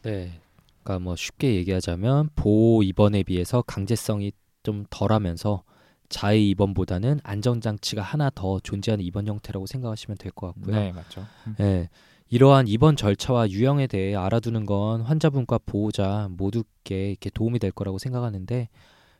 네. 0.03 0.41
그러니까 0.83 1.03
뭐 1.05 1.17
쉽게 1.17 1.55
얘기하자면 1.57 2.31
보호 2.37 2.83
입원에 2.83 3.23
비해서 3.23 3.63
강제성이 3.63 4.33
좀 4.63 4.85
덜하면서 4.91 5.63
자의 6.09 6.51
입원보다는 6.51 7.21
안전 7.25 7.61
장치가 7.61 8.01
하나 8.03 8.31
더 8.35 8.61
존재하는 8.61 9.05
입원 9.05 9.27
형태라고 9.27 9.67
생각하시면 9.67 10.19
될 10.19 10.31
것 10.33 10.55
같고요. 10.55 10.77
네, 10.77 10.93
맞죠. 10.93 11.27
음. 11.49 11.57
예. 11.61 11.89
이러한 12.29 12.67
입원 12.67 12.97
절차와 12.97 13.51
유형에 13.51 13.87
대해 13.87 14.15
알아두는 14.17 14.67
건 14.67 15.03
환자분과 15.03 15.59
보호자 15.65 16.29
모두께 16.33 17.11
이렇게 17.11 17.31
도움이 17.31 17.59
될 17.59 17.71
거라고 17.71 17.99
생각하는데 17.99 18.69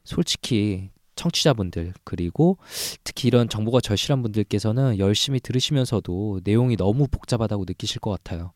솔직히 0.05 0.91
청취자분들 1.15 1.95
그리고 2.05 2.59
특히 3.05 3.29
이런 3.29 3.49
정보가 3.49 3.81
절실한 3.81 4.23
분들께서는 4.23 4.99
열심히 4.99 5.41
들으시면서도 5.41 6.41
내용이 6.45 6.77
너무 6.77 7.07
복잡하다고 7.09 7.65
느끼실 7.67 8.01
것 8.01 8.11
같아요. 8.11 8.53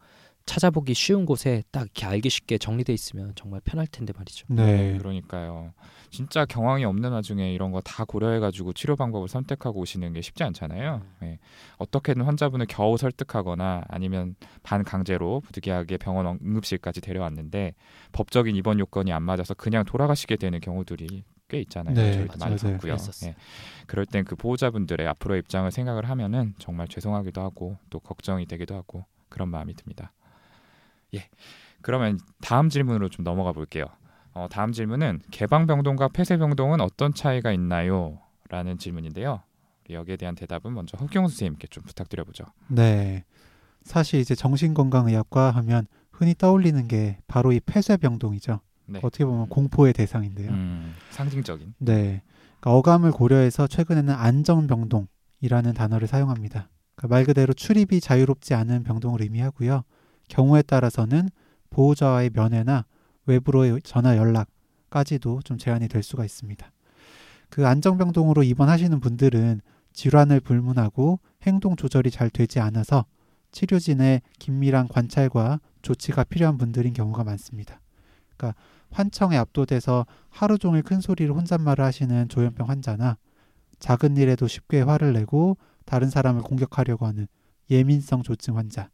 찾아보기 0.47 0.95
쉬운 0.95 1.27
곳에 1.27 1.63
딱 1.71 1.83
이렇게 1.83 2.07
알기 2.07 2.29
쉽게 2.29 2.59
정리돼 2.59 2.93
있으면 2.93 3.33
정말 3.37 3.61
편할 3.65 3.87
텐데 3.87 4.13
말이죠. 4.17 4.47
네. 4.49 4.99
그러니까요. 4.99 5.73
진짜 6.11 6.45
경황이 6.45 6.85
없는 6.85 7.13
와중에 7.13 7.53
이런 7.55 7.71
거 7.71 7.81
다 7.83 8.05
고려해가지고 8.05 8.73
치료 8.73 8.97
방법을 8.97 9.29
선택하고 9.29 9.79
오시는 9.81 10.13
게 10.13 10.21
쉽지 10.23 10.43
않잖아요. 10.45 11.03
예. 11.23 11.39
어떻게든 11.79 12.23
환자분을 12.23 12.67
겨우 12.69 12.97
설득하거나 12.99 13.85
아니면 13.89 14.35
반강제로 14.65 15.41
부득이하게 15.41 15.99
병원 15.99 16.27
응급실까지 16.45 17.01
데려왔는데 17.01 17.75
법적인 18.13 18.55
입원 18.57 18.79
요건이 18.81 19.13
안 19.13 19.23
맞아서 19.23 19.55
그냥 19.55 19.85
돌아가시게 19.85 20.37
되는 20.37 20.61
경우들이 20.61 21.25
꽤 21.49 21.61
있잖아요. 21.63 21.95
네, 21.95 22.13
저희도 22.13 22.39
많이 22.39 22.55
맞아요. 22.57 22.75
봤고요. 22.75 22.79
그랬었어요. 22.81 23.31
예. 23.31 23.37
그럴 23.87 24.05
땐 24.07 24.25
그 24.25 24.35
보호자분들의 24.37 25.07
앞으로의 25.07 25.41
입장을 25.41 25.71
생각을 25.71 26.09
하면은 26.09 26.55
정말 26.59 26.89
죄송하기도 26.89 27.41
하고 27.41 27.77
또 27.91 27.99
걱정이 28.01 28.47
되기도 28.47 28.75
하고 28.75 29.05
그런 29.29 29.49
마음이 29.49 29.75
듭니다. 29.75 30.13
예. 31.15 31.29
그러면 31.83 32.19
다음 32.41 32.69
질문으로 32.69 33.09
좀 33.09 33.25
넘어가 33.25 33.53
볼게요. 33.53 33.87
어, 34.33 34.47
다음 34.51 34.73
질문은 34.73 35.21
개방병동과 35.31 36.09
폐쇄병동은 36.09 36.81
어떤 36.81 37.15
차이가 37.15 37.53
있나요? 37.53 38.21
라는 38.49 38.79
질문인데요. 38.79 39.43
여기에 39.89 40.17
대한 40.17 40.35
대답은 40.35 40.73
먼저 40.73 40.97
흑경 40.97 41.27
선생님께 41.27 41.67
좀 41.69 41.83
부탁드려보죠. 41.85 42.45
네. 42.69 43.25
사실 43.83 44.21
이제 44.21 44.35
정신건강의학과 44.35 45.51
하면 45.51 45.87
흔히 46.13 46.35
떠올리는 46.35 46.87
게 46.87 47.19
바로 47.27 47.53
이 47.53 47.61
폐쇄병동이죠. 47.61 48.61
네. 48.87 49.01
어떻게 49.03 49.25
보면 49.25 49.49
공포의 49.49 49.93
대상인데요. 49.93 50.51
음, 50.51 50.95
상징적인. 51.11 51.75
네. 51.79 52.23
그러니까 52.61 52.73
어감을 52.73 53.13
고려해서 53.13 53.67
최근에는 53.67 54.13
안정병동이라는 54.13 55.75
단어를 55.75 56.07
사용합니다. 56.07 56.69
그러니까 56.95 57.17
말 57.17 57.25
그대로 57.25 57.53
출입이 57.53 58.01
자유롭지 58.01 58.55
않은 58.55 58.83
병동을 58.83 59.23
의미하고요. 59.23 59.85
경우에 60.31 60.63
따라서는 60.63 61.29
보호자와의 61.69 62.31
면회나 62.33 62.87
외부로의 63.27 63.81
전화 63.83 64.17
연락까지도 64.17 65.43
좀 65.45 65.59
제한이 65.59 65.89
될 65.89 66.03
수가 66.03 66.25
있습니다. 66.25 66.73
그 67.51 67.67
안정병동으로 67.67 68.43
입원하시는 68.45 68.99
분들은 69.01 69.61
질환을 69.93 70.41
불문하고 70.41 71.21
행동 71.43 71.77
조절이 71.77 72.11
잘 72.11 72.31
되지 72.31 72.61
않아서 72.61 73.05
치료진의 73.53 74.23
긴밀한 74.39 74.89
관찰과 74.89 75.61
조치가 75.83 76.25
필요한 76.25 76.57
분들인 76.57 76.93
경우가 76.95 77.25
많습니다. 77.25 77.81
그러니까 78.37 78.59
환청에 78.91 79.37
압도돼서 79.37 80.07
하루 80.29 80.59
종일 80.59 80.83
큰 80.83 81.01
소리로 81.01 81.35
혼잣말을 81.35 81.85
하시는 81.85 82.29
조현병 82.29 82.69
환자나 82.69 83.17
작은 83.81 84.17
일에도 84.17 84.47
쉽게 84.47 84.83
화를 84.83 85.13
내고 85.13 85.57
다른 85.85 86.09
사람을 86.09 86.43
공격하려고 86.43 87.07
하는 87.07 87.27
예민성 87.71 88.23
조증 88.23 88.57
환자, 88.57 88.91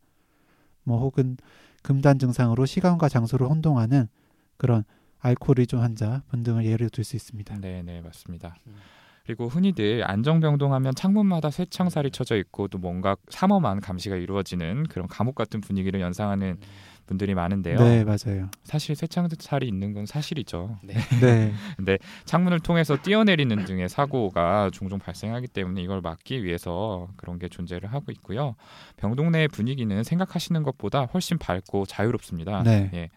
뭐 0.86 1.00
혹은 1.00 1.36
금단 1.82 2.18
증상으로 2.18 2.64
시간과 2.64 3.08
장소를 3.08 3.46
혼동하는 3.48 4.08
그런 4.56 4.84
알코올 5.18 5.60
의존 5.60 5.80
환자 5.80 6.22
분 6.28 6.42
등을 6.42 6.64
예를 6.64 6.88
들 6.88 7.04
수 7.04 7.16
있습니다. 7.16 7.58
네, 7.60 7.82
네, 7.82 8.00
맞습니다. 8.00 8.56
음. 8.66 8.76
그리고 9.26 9.48
흔히들 9.48 10.08
안정병동하면 10.08 10.94
창문마다 10.94 11.50
쇠창살이 11.50 12.12
쳐져 12.12 12.36
있고 12.36 12.68
또 12.68 12.78
뭔가 12.78 13.16
삼엄한 13.28 13.80
감시가 13.80 14.14
이루어지는 14.14 14.84
그런 14.84 15.08
감옥 15.08 15.34
같은 15.34 15.60
분위기를 15.60 16.00
연상하는 16.00 16.58
분들이 17.06 17.34
많은데요. 17.34 17.78
네, 17.78 18.04
맞아요. 18.04 18.48
사실 18.64 18.94
쇠창살이 18.96 19.66
있는 19.66 19.92
건 19.94 20.06
사실이죠. 20.06 20.78
네. 20.82 20.94
네, 21.78 21.98
창문을 22.24 22.60
통해서 22.60 22.96
뛰어내리는 22.96 23.64
등의 23.64 23.88
사고가 23.88 24.70
종종 24.72 24.98
발생하기 24.98 25.48
때문에 25.48 25.82
이걸 25.82 26.00
막기 26.00 26.44
위해서 26.44 27.08
그런 27.16 27.38
게 27.38 27.48
존재를 27.48 27.92
하고 27.92 28.12
있고요. 28.12 28.56
병동 28.96 29.30
내 29.32 29.48
분위기는 29.48 30.02
생각하시는 30.02 30.62
것보다 30.62 31.04
훨씬 31.04 31.38
밝고 31.38 31.86
자유롭습니다. 31.86 32.62
네. 32.62 32.90
예. 32.94 33.10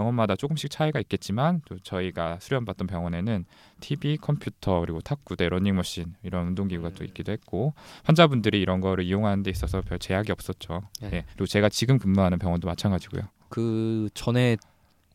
병원마다 0.00 0.34
조금씩 0.34 0.70
차이가 0.70 0.98
있겠지만 1.00 1.60
또 1.66 1.78
저희가 1.78 2.38
수련받던 2.40 2.86
병원에는 2.86 3.44
TV, 3.80 4.16
컴퓨터 4.16 4.80
그리고 4.80 5.00
탁구대, 5.00 5.48
러닝머신 5.50 6.14
이런 6.22 6.48
운동기구가 6.48 6.90
또 6.94 7.04
있기도 7.04 7.32
했고 7.32 7.74
환자분들이 8.04 8.60
이런 8.60 8.80
거를 8.80 9.04
이용하는 9.04 9.42
데 9.42 9.50
있어서 9.50 9.82
별 9.82 9.98
제약이 9.98 10.32
없었죠. 10.32 10.82
네. 11.02 11.10
예. 11.12 11.24
그리고 11.32 11.46
제가 11.46 11.68
지금 11.68 11.98
근무하는 11.98 12.38
병원도 12.38 12.66
마찬가지고요. 12.66 13.22
그 13.50 14.08
전에 14.14 14.56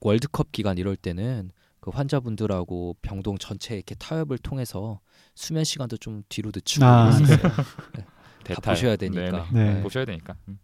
월드컵 0.02 0.52
기간 0.52 0.78
이럴 0.78 0.95
때는 0.95 1.52
그 1.80 1.89
환자분들하고 1.89 2.95
병동 3.02 3.39
전체 3.39 3.76
이렇게 3.76 3.95
타협을 3.95 4.38
통해서 4.38 5.00
수면 5.34 5.63
시간도 5.63 5.98
좀 5.98 6.24
뒤로 6.30 6.52
늦추고 6.54 6.86
아, 6.86 7.12
그랬었어요. 7.12 7.39
다 7.52 8.06
대탈. 8.43 8.76
보셔야 8.76 8.95
되니까. 8.98 9.48
네. 9.52 9.82
보셔야 9.82 10.06
되니까. 10.06 10.36
음. 10.48 10.60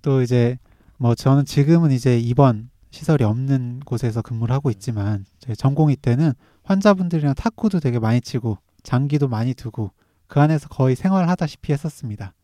또 0.00 0.22
이제 0.22 0.58
뭐 0.96 1.14
저는 1.14 1.44
지금은 1.44 1.90
이제 1.90 2.18
입원 2.18 2.70
시설이 2.94 3.24
없는 3.24 3.80
곳에서 3.80 4.22
근무를 4.22 4.54
하고 4.54 4.70
있지만 4.70 5.26
제 5.40 5.54
전공의 5.56 5.96
때는 5.96 6.32
환자분들이랑 6.62 7.34
탁구도 7.34 7.80
되게 7.80 7.98
많이 7.98 8.20
치고 8.20 8.58
장기도 8.84 9.26
많이 9.26 9.52
두고 9.52 9.90
그 10.28 10.40
안에서 10.40 10.68
거의 10.68 10.94
생활하다시피 10.94 11.72
했었습니다. 11.72 12.34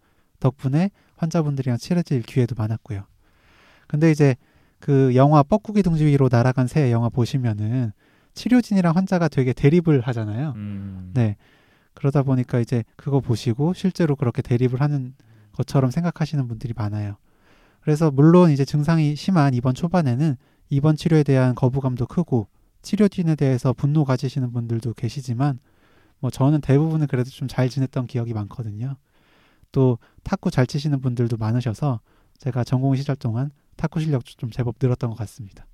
덕분에 0.41 0.91
환자분들이랑 1.17 1.79
친해질 1.79 2.23
기회도 2.23 2.57
많았고요. 2.59 3.05
근데 3.87 4.11
이제 4.11 4.35
그 4.81 5.15
영화 5.15 5.45
뻐꾸기 5.45 5.85
둥지 5.85 6.05
위로 6.05 6.29
날아간 6.31 6.67
새 6.67 6.91
영화 6.91 7.09
보시면은 7.09 7.93
치료진이랑 8.35 8.97
환자가 8.97 9.29
되게 9.29 9.53
대립을 9.53 10.01
하잖아요. 10.01 10.55
음. 10.57 11.13
네. 11.15 11.37
그러다 11.95 12.25
보니까 12.25 12.59
이제 12.59 12.83
그거 12.97 13.21
보시고 13.21 13.73
실제로 13.75 14.17
그렇게 14.17 14.43
대립을 14.43 14.81
하는 14.81 15.15
것처럼 15.53 15.93
생각하시는 15.93 16.49
분들이 16.49 16.73
많아요. 16.77 17.17
그래서 17.81 18.11
물론 18.11 18.51
이제 18.51 18.65
증상이 18.65 19.17
심한 19.17 19.55
입원 19.55 19.75
초반에는 19.75 20.37
입원 20.69 20.97
치료에 20.97 21.23
대한 21.23 21.55
거부감도 21.55 22.07
크고 22.07 22.47
치료진에 22.83 23.35
대해서 23.35 23.73
분노 23.73 24.05
가지시는 24.05 24.53
분들도 24.53 24.95
계시지만 24.95 25.59
뭐 26.21 26.31
저는 26.31 26.61
대부분은 26.61 27.07
그래도 27.07 27.31
좀 27.31 27.49
잘 27.49 27.69
지냈던 27.69 28.07
기억이 28.07 28.33
많거든요. 28.35 28.97
또 29.73 29.99
탁구 30.25 30.51
잘 30.51 30.67
치시는 30.67 31.01
분들도 31.01 31.37
많으셔서 31.37 32.01
제가 32.39 32.65
전공 32.65 32.95
시절 32.97 33.17
동안 33.17 33.51
탁구 33.77 34.01
실력도 34.01 34.33
좀 34.37 34.51
제법 34.51 34.77
늘었던 34.81 35.11
것 35.11 35.17
같습니다. 35.17 35.67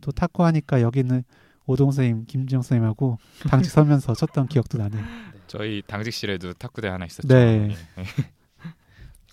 또 0.00 0.10
탁구 0.10 0.44
하니까 0.44 0.80
여기는 0.82 1.22
오동 1.66 1.92
선생님, 1.92 2.26
김지영 2.26 2.62
선생님하고 2.62 3.18
당시 3.48 3.70
서면서 3.70 4.14
쳤던 4.14 4.48
기억도 4.48 4.78
나네요. 4.78 5.04
저희 5.46 5.82
당직실에도 5.86 6.54
탁구대 6.54 6.88
하나 6.88 7.06
있었죠. 7.06 7.28
네. 7.28 7.70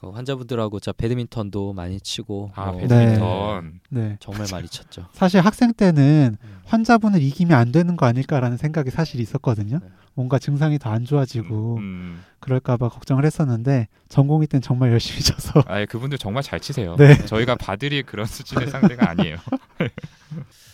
예. 0.03 0.07
어, 0.07 0.11
환자분들하고 0.11 0.79
자 0.79 0.91
배드민턴도 0.91 1.73
많이 1.73 1.99
치고 1.99 2.51
아 2.55 2.71
뭐 2.71 2.79
배드민턴. 2.81 3.79
네. 3.89 4.17
정말 4.19 4.47
많이 4.51 4.67
쳤죠. 4.67 5.07
사실 5.13 5.41
학생 5.41 5.73
때는 5.73 6.37
음. 6.41 6.59
환자분을 6.65 7.21
이기면 7.21 7.57
안 7.57 7.71
되는 7.71 7.95
거 7.97 8.05
아닐까라는 8.05 8.57
생각이 8.57 8.91
사실 8.91 9.19
있었거든요. 9.19 9.79
네. 9.81 9.89
뭔가 10.13 10.37
증상이 10.39 10.77
더 10.79 10.89
안 10.89 11.05
좋아지고 11.05 11.77
음. 11.77 12.23
그럴까봐 12.39 12.89
걱정을 12.89 13.25
했었는데 13.25 13.87
전공의 14.09 14.47
때는 14.47 14.61
정말 14.61 14.91
열심히 14.91 15.21
쳐서 15.21 15.63
아예 15.67 15.85
그분들 15.85 16.17
정말 16.17 16.43
잘 16.43 16.59
치세요. 16.59 16.95
네. 16.97 17.15
저희가 17.25 17.55
봐드릴 17.55 18.03
그런 18.03 18.25
수준의 18.25 18.69
상대가 18.69 19.09
아니에요. 19.11 19.37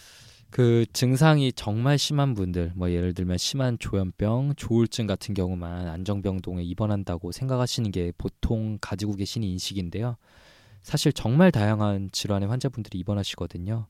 그 0.56 0.86
증상이 0.94 1.52
정말 1.52 1.98
심한 1.98 2.34
분들, 2.34 2.72
뭐 2.76 2.90
예를 2.90 3.14
들면 3.14 3.38
심한 3.38 3.78
조현병, 3.78 4.54
조울증 4.56 5.06
같은 5.06 5.34
경우만 5.34 5.90
안정병동에 5.90 6.64
입원한다고 6.64 7.34
생각하시는 7.34 7.92
게 7.92 8.14
보통 8.18 8.78
가지고 8.80 9.16
계신 9.16 9.44
인식인데요. 9.44 10.16
사실 10.82 11.12
정말 11.12 11.52
다양한 11.52 12.08
질환의 12.14 12.48
환자분들이 12.48 12.98
입원하시거든요. 13.00 13.88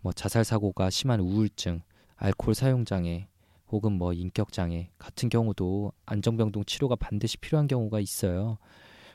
뭐 0.00 0.12
자살 0.14 0.42
사고가 0.42 0.88
심한 0.88 1.20
우울증, 1.20 1.82
알코올 2.16 2.54
사용 2.54 2.86
장애, 2.86 3.28
혹은 3.68 3.92
뭐 3.92 4.14
인격 4.14 4.52
장애 4.52 4.88
같은 4.96 5.28
경우도 5.28 5.92
안정병동 6.06 6.64
치료가 6.64 6.96
반드시 6.96 7.36
필요한 7.36 7.66
경우가 7.66 8.00
있어요. 8.00 8.56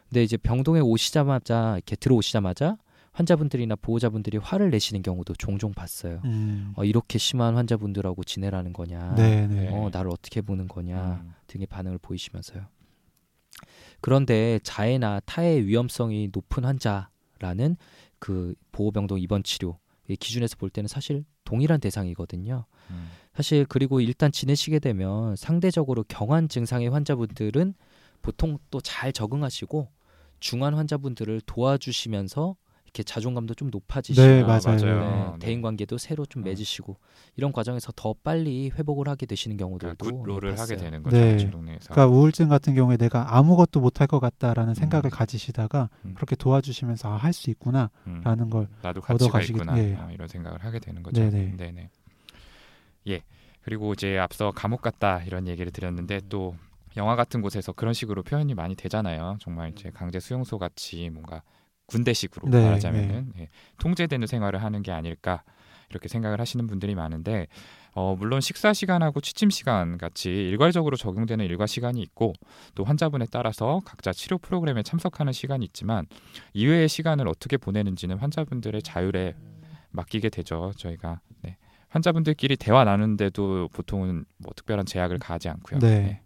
근데 0.07 0.21
이제 0.21 0.37
병동에 0.37 0.81
오시자마자 0.81 1.77
이렇게 1.77 1.95
들어오시자마자 1.95 2.77
환자분들이나 3.13 3.75
보호자분들이 3.75 4.37
화를 4.37 4.69
내시는 4.69 5.01
경우도 5.01 5.33
종종 5.35 5.73
봤어요. 5.73 6.21
음. 6.25 6.73
어, 6.75 6.85
이렇게 6.85 7.17
심한 7.17 7.55
환자분들하고 7.55 8.23
지내라는 8.23 8.73
거냐, 8.73 9.15
네, 9.15 9.47
네. 9.47 9.67
어, 9.69 9.89
나를 9.91 10.09
어떻게 10.11 10.41
보는 10.41 10.67
거냐 10.67 11.21
음. 11.23 11.33
등의 11.47 11.67
반응을 11.67 11.97
보이시면서요. 11.99 12.65
그런데 13.99 14.59
자해나 14.63 15.19
타해 15.25 15.63
위험성이 15.65 16.29
높은 16.31 16.63
환자라는 16.63 17.75
그 18.19 18.55
보호병동 18.71 19.19
입원 19.19 19.43
치료 19.43 19.77
의 20.09 20.17
기준에서 20.17 20.57
볼 20.57 20.69
때는 20.69 20.87
사실 20.87 21.23
동일한 21.43 21.79
대상이거든요. 21.79 22.65
음. 22.89 23.09
사실 23.33 23.65
그리고 23.65 24.01
일단 24.01 24.31
지내시게 24.31 24.79
되면 24.79 25.35
상대적으로 25.35 26.03
경한 26.07 26.49
증상의 26.49 26.89
환자분들은 26.89 27.75
보통 28.21 28.57
또 28.71 28.81
잘 28.81 29.13
적응하시고 29.13 29.89
중환 30.39 30.73
환자분들을 30.73 31.41
도와주시면서 31.45 32.55
이렇게 32.93 33.03
자존감도 33.03 33.53
좀 33.53 33.69
높아지시고 33.71 34.27
네, 34.27 34.41
아, 34.43 34.47
맞아요. 34.47 34.75
네, 34.77 35.31
네. 35.31 35.39
대인 35.39 35.61
관계도 35.61 35.97
새로 35.97 36.25
좀 36.25 36.41
어. 36.43 36.45
맺으시고 36.45 36.97
이런 37.37 37.53
과정에서 37.53 37.93
더 37.95 38.13
빨리 38.21 38.69
회복을 38.69 39.07
하게 39.07 39.25
되시는 39.25 39.55
경우들도 39.55 39.95
그러니까 39.97 40.23
굿롤을 40.23 40.59
하게. 40.59 40.75
되는 40.75 41.01
거죠. 41.01 41.15
네. 41.15 41.37
그러니까 41.37 42.07
우울증 42.07 42.49
같은 42.49 42.75
경우에 42.75 42.97
내가 42.97 43.37
아무것도 43.37 43.79
못할 43.79 44.07
것 44.07 44.19
같다라는 44.19 44.73
생각을 44.73 45.05
음. 45.05 45.09
가지시다가 45.09 45.89
음. 46.03 46.13
그렇게 46.15 46.35
도와주시면서 46.35 47.13
아, 47.13 47.15
할 47.15 47.31
수 47.31 47.49
있구나라는 47.49 47.89
음. 48.07 48.49
걸 48.49 48.67
나도 48.81 48.99
가치가 48.99 49.39
얻어가시기- 49.39 49.51
있구나 49.51 49.77
예. 49.77 49.95
어, 49.95 50.09
이런 50.11 50.27
생각을 50.27 50.61
하게 50.65 50.79
되는 50.79 51.01
거죠. 51.01 51.21
네네. 51.21 51.55
네네. 51.55 51.89
예. 53.07 53.21
그리고 53.61 53.93
이제 53.93 54.17
앞서 54.17 54.51
감옥 54.51 54.81
같다 54.81 55.23
이런 55.23 55.47
얘기를 55.47 55.71
드렸는데 55.71 56.19
또 56.27 56.55
영화 56.97 57.15
같은 57.15 57.41
곳에서 57.41 57.71
그런 57.71 57.93
식으로 57.93 58.21
표현이 58.23 58.53
많이 58.53 58.75
되잖아요. 58.75 59.37
정말 59.39 59.69
이제 59.69 59.91
강제 59.93 60.19
수용소 60.19 60.57
같이 60.57 61.09
뭔가 61.09 61.41
군대식으로 61.91 62.49
네, 62.49 62.63
말하자면은 62.63 63.33
예, 63.39 63.49
통제되는 63.79 64.27
생활을 64.27 64.63
하는 64.63 64.81
게 64.81 64.91
아닐까 64.91 65.43
이렇게 65.89 66.07
생각을 66.07 66.39
하시는 66.39 66.65
분들이 66.67 66.95
많은데 66.95 67.47
어, 67.93 68.15
물론 68.17 68.39
식사 68.39 68.73
시간하고 68.73 69.19
취침 69.19 69.49
시간 69.49 69.97
같이 69.97 70.29
일괄적으로 70.29 70.95
적용되는 70.95 71.43
일과 71.45 71.65
시간이 71.65 72.01
있고 72.01 72.33
또 72.73 72.85
환자분에 72.85 73.25
따라서 73.29 73.81
각자 73.85 74.13
치료 74.13 74.37
프로그램에 74.37 74.81
참석하는 74.83 75.33
시간이 75.33 75.65
있지만 75.65 76.07
이외의 76.53 76.87
시간을 76.87 77.27
어떻게 77.27 77.57
보내는지는 77.57 78.17
환자분들의 78.17 78.81
자율에 78.81 79.35
맡기게 79.91 80.29
되죠. 80.29 80.71
저희가 80.77 81.19
네. 81.41 81.57
환자분들끼리 81.89 82.55
대화 82.55 82.85
나누는데도 82.85 83.67
보통은 83.73 84.23
뭐 84.37 84.53
특별한 84.55 84.85
제약을 84.85 85.19
가하지 85.19 85.49
않고요. 85.49 85.79
네. 85.79 86.21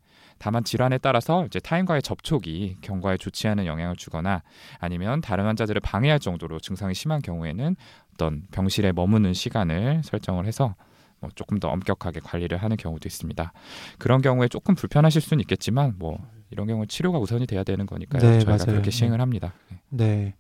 다만 0.45 0.63
질환에 0.63 0.99
따라서 0.99 1.43
이제 1.47 1.58
타인과의 1.58 2.03
접촉이 2.03 2.77
경과에 2.81 3.17
좋지 3.17 3.47
않은 3.47 3.65
영향을 3.65 3.95
주거나 3.95 4.43
아니면 4.77 5.19
다른 5.19 5.45
환자들을 5.45 5.81
방해할 5.81 6.19
정도로 6.19 6.60
증상이 6.60 6.93
심한 6.93 7.19
경우에는 7.23 7.75
어떤 8.13 8.43
병실에 8.51 8.91
머무는 8.91 9.34
시간을 9.34 10.03
설정을 10.03 10.45
해서 10.45 10.75
뭐 11.19 11.31
조금 11.34 11.60
더 11.60 11.69
엄격하게 11.69 12.19
관리를 12.19 12.60
하는 12.60 12.77
경우도 12.77 13.08
있습니다. 13.08 13.53
그런 13.97 14.21
경우에 14.21 14.47
조금 14.47 14.75
불편하실 14.75 15.19
수는 15.19 15.41
있겠지만 15.41 15.95
뭐 15.97 16.19
이런 16.51 16.67
경우 16.67 16.81
는 16.81 16.88
치료가 16.88 17.17
우선이 17.17 17.47
돼야 17.47 17.63
되는 17.63 17.88
거니까요. 17.88 18.21
네, 18.21 18.38
저희가 18.38 18.51
맞아요. 18.51 18.65
그렇게 18.65 18.91
시행을 18.91 19.21
합니다. 19.21 19.51
네. 19.71 19.79
네. 19.89 20.36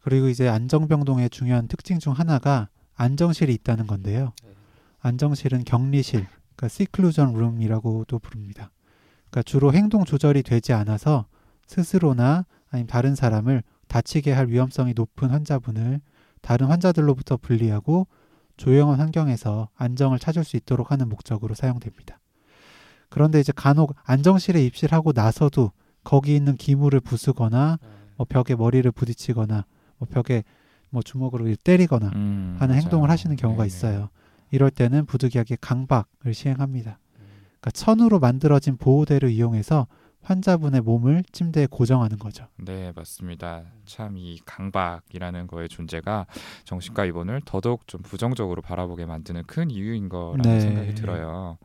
그리고 0.00 0.30
이제 0.30 0.48
안정병동의 0.48 1.28
중요한 1.28 1.68
특징 1.68 1.98
중 1.98 2.14
하나가 2.14 2.70
안정실이 2.96 3.52
있다는 3.52 3.86
건데요. 3.86 4.32
안정실은 5.00 5.64
격리실, 5.64 6.26
그러니까 6.56 6.68
시클루전 6.68 7.34
룸이라고도 7.34 8.20
부릅니다. 8.20 8.70
그러니까 9.30 9.42
주로 9.44 9.72
행동 9.72 10.04
조절이 10.04 10.42
되지 10.42 10.72
않아서 10.72 11.26
스스로나 11.66 12.46
아니면 12.70 12.86
다른 12.88 13.14
사람을 13.14 13.62
다치게 13.88 14.32
할 14.32 14.48
위험성이 14.48 14.92
높은 14.94 15.30
환자분을 15.30 16.00
다른 16.40 16.66
환자들로부터 16.66 17.36
분리하고 17.36 18.06
조용한 18.56 19.00
환경에서 19.00 19.68
안정을 19.76 20.18
찾을 20.18 20.44
수 20.44 20.56
있도록 20.56 20.90
하는 20.92 21.08
목적으로 21.08 21.54
사용됩니다. 21.54 22.18
그런데 23.08 23.40
이제 23.40 23.52
간혹 23.54 23.94
안정실에 24.04 24.64
입실하고 24.64 25.12
나서도 25.12 25.72
거기 26.04 26.36
있는 26.36 26.56
기물을 26.56 27.00
부수거나 27.00 27.78
뭐 28.16 28.26
벽에 28.28 28.54
머리를 28.54 28.90
부딪히거나 28.92 29.64
뭐 29.98 30.08
벽에 30.08 30.44
뭐 30.90 31.02
주먹으로 31.02 31.52
때리거나 31.62 32.10
음, 32.14 32.56
하는 32.58 32.74
맞아요. 32.74 32.82
행동을 32.82 33.10
하시는 33.10 33.34
경우가 33.36 33.64
네네. 33.64 33.66
있어요. 33.66 34.08
이럴 34.50 34.70
때는 34.70 35.06
부득이하게 35.06 35.56
강박을 35.60 36.34
시행합니다. 36.34 36.98
그러니까 37.60 37.70
천으로 37.72 38.18
만들어진 38.18 38.76
보호대를 38.76 39.30
이용해서 39.30 39.86
환자분의 40.22 40.82
몸을 40.82 41.24
침대에 41.32 41.66
고정하는 41.66 42.18
거죠. 42.18 42.46
네, 42.56 42.92
맞습니다. 42.94 43.64
참 43.86 44.16
이 44.16 44.38
강박이라는 44.44 45.46
거의 45.46 45.68
존재가 45.68 46.26
정신과 46.64 47.06
입원을 47.06 47.40
더더욱 47.44 47.86
좀 47.86 48.02
부정적으로 48.02 48.60
바라보게 48.60 49.06
만드는 49.06 49.44
큰 49.44 49.70
이유인 49.70 50.08
거라는 50.10 50.42
네. 50.42 50.60
생각이 50.60 50.94
들어요. 50.94 51.56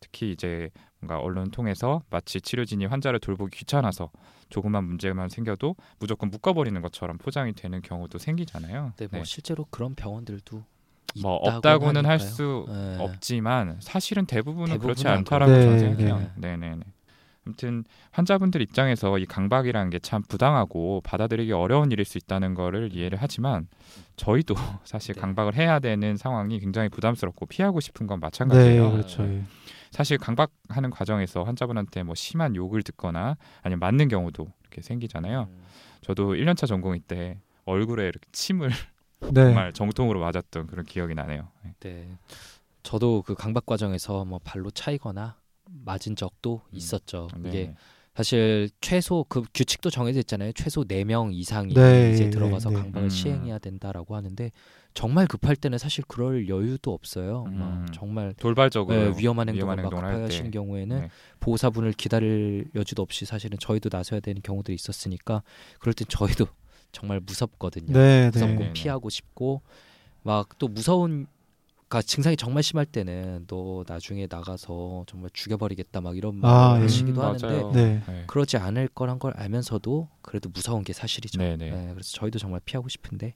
특히 0.00 0.32
이제 0.32 0.70
뭔가 0.98 1.20
언론 1.20 1.50
통해서 1.50 2.02
마치 2.10 2.40
치료진이 2.40 2.86
환자를 2.86 3.20
돌보기 3.20 3.56
귀찮아서 3.58 4.10
조그만 4.48 4.84
문제만 4.84 5.28
생겨도 5.28 5.76
무조건 6.00 6.30
묶어버리는 6.30 6.80
것처럼 6.82 7.16
포장이 7.18 7.52
되는 7.52 7.80
경우도 7.80 8.18
생기잖아요. 8.18 8.94
네, 8.96 9.08
뭐 9.12 9.22
실제로 9.24 9.66
그런 9.70 9.94
병원들도 9.94 10.64
뭐 11.22 11.34
없다고는 11.36 12.04
할 12.06 12.12
하니까요. 12.18 12.30
수 12.30 12.66
네. 12.68 12.96
없지만 13.00 13.76
사실은 13.80 14.26
대부분은 14.26 14.66
대부분은 14.66 14.80
그렇지 14.80 15.08
안 15.08 15.18
않다라고. 15.18 15.52
저는 15.52 15.72
네, 15.72 15.78
생각해요. 15.78 16.30
네, 16.36 16.56
네, 16.56 16.74
네. 16.76 16.80
아무튼 17.46 17.84
환자분들 18.12 18.60
입장에서 18.60 19.18
이 19.18 19.24
강박이라는 19.26 19.90
게 19.90 19.98
참 20.02 20.22
부당하고 20.28 21.00
받아들이기 21.04 21.52
어려운 21.52 21.90
일일 21.90 22.04
수 22.04 22.18
있다는 22.18 22.54
거를 22.54 22.94
이해를 22.94 23.18
하지만 23.20 23.66
저희도 24.16 24.54
사실 24.84 25.14
네. 25.14 25.20
강박을 25.20 25.54
해야 25.56 25.78
되는 25.78 26.16
상황이 26.16 26.60
굉장히 26.60 26.88
부담스럽고 26.90 27.46
피하고 27.46 27.80
싶은 27.80 28.06
건 28.06 28.20
네, 28.20 28.26
마찬가지예요. 28.26 28.92
그렇죠. 28.92 29.22
예. 29.24 29.42
사실 29.90 30.18
강박하는 30.18 30.90
과정에서 30.90 31.42
환자분한테 31.42 32.02
뭐 32.04 32.14
심한 32.14 32.54
욕을 32.54 32.82
듣거나 32.82 33.36
아니면 33.62 33.80
맞는 33.80 34.08
경우도 34.08 34.46
이렇게 34.62 34.82
생기잖아요. 34.82 35.48
음. 35.50 35.62
저도 36.02 36.34
1년차 36.34 36.66
전공의 36.68 37.00
때 37.00 37.38
얼굴에 37.64 38.04
이렇게 38.04 38.20
침을 38.32 38.70
네. 39.20 39.44
정말 39.44 39.72
정통으로 39.72 40.20
맞았던 40.20 40.66
그런 40.66 40.84
기억이 40.84 41.14
나네요. 41.14 41.48
네. 41.64 41.74
네. 41.80 42.18
저도 42.82 43.22
그 43.22 43.34
강박 43.34 43.66
과정에서 43.66 44.24
뭐 44.24 44.40
발로 44.42 44.70
차이거나 44.70 45.36
맞은 45.84 46.16
적도 46.16 46.62
음. 46.70 46.76
있었죠. 46.76 47.28
네. 47.36 47.48
이게 47.48 47.74
사실 48.14 48.68
최소 48.80 49.24
그 49.28 49.42
규칙도 49.54 49.88
정해져 49.90 50.18
있잖아요. 50.20 50.52
최소 50.52 50.84
4명 50.84 51.32
이상이 51.32 51.74
네, 51.74 52.12
이제 52.12 52.24
네, 52.24 52.30
들어가서 52.30 52.70
네. 52.70 52.76
강박을 52.76 53.06
음. 53.06 53.08
시행해야 53.08 53.58
된다라고 53.58 54.16
하는데 54.16 54.50
정말 54.94 55.26
급할 55.28 55.54
때는 55.54 55.78
사실 55.78 56.02
그럴 56.08 56.48
여유도 56.48 56.92
없어요. 56.92 57.44
음. 57.46 57.58
막 57.58 57.92
정말 57.92 58.34
돌발적으로 58.34 59.12
네, 59.12 59.18
위험한 59.18 59.48
행동을 59.48 59.76
위험한 59.76 60.02
막 60.02 60.12
급하신 60.18 60.44
때. 60.46 60.50
경우에는 60.50 61.00
네. 61.02 61.10
보호사분을 61.38 61.92
기다릴 61.92 62.68
여지도 62.74 63.00
없이 63.02 63.24
사실은 63.24 63.58
저희도 63.58 63.88
나서야 63.92 64.20
되는 64.20 64.42
경우들이 64.42 64.74
있었으니까 64.74 65.42
그럴 65.78 65.94
땐 65.94 66.06
저희도 66.08 66.46
정말 66.92 67.20
무섭거든요. 67.20 67.92
네, 67.92 68.30
무섭고 68.32 68.58
네. 68.58 68.72
피하고 68.72 69.10
싶고 69.10 69.62
막 70.22 70.48
또 70.58 70.68
무서운 70.68 71.26
그러니까 71.88 72.02
증상이 72.06 72.36
정말 72.36 72.62
심할 72.62 72.86
때는 72.86 73.46
너 73.48 73.82
나중에 73.88 74.28
나가서 74.30 75.04
정말 75.08 75.28
죽여버리겠다 75.32 76.00
막 76.00 76.16
이런 76.16 76.38
아, 76.44 76.68
말을 76.68 76.80
예. 76.80 76.82
하시기도 76.84 77.20
음, 77.20 77.26
하는데. 77.26 77.72
네. 77.72 78.02
네. 78.06 78.24
그러지 78.28 78.58
않을 78.58 78.86
거란 78.94 79.18
걸 79.18 79.32
알면서도 79.36 80.08
그래도 80.22 80.48
무서운 80.50 80.84
게 80.84 80.92
사실이죠. 80.92 81.38
네네. 81.40 81.70
네, 81.70 81.90
그래서 81.92 82.12
저희도 82.12 82.38
정말 82.38 82.60
피하고 82.64 82.88
싶은데 82.88 83.34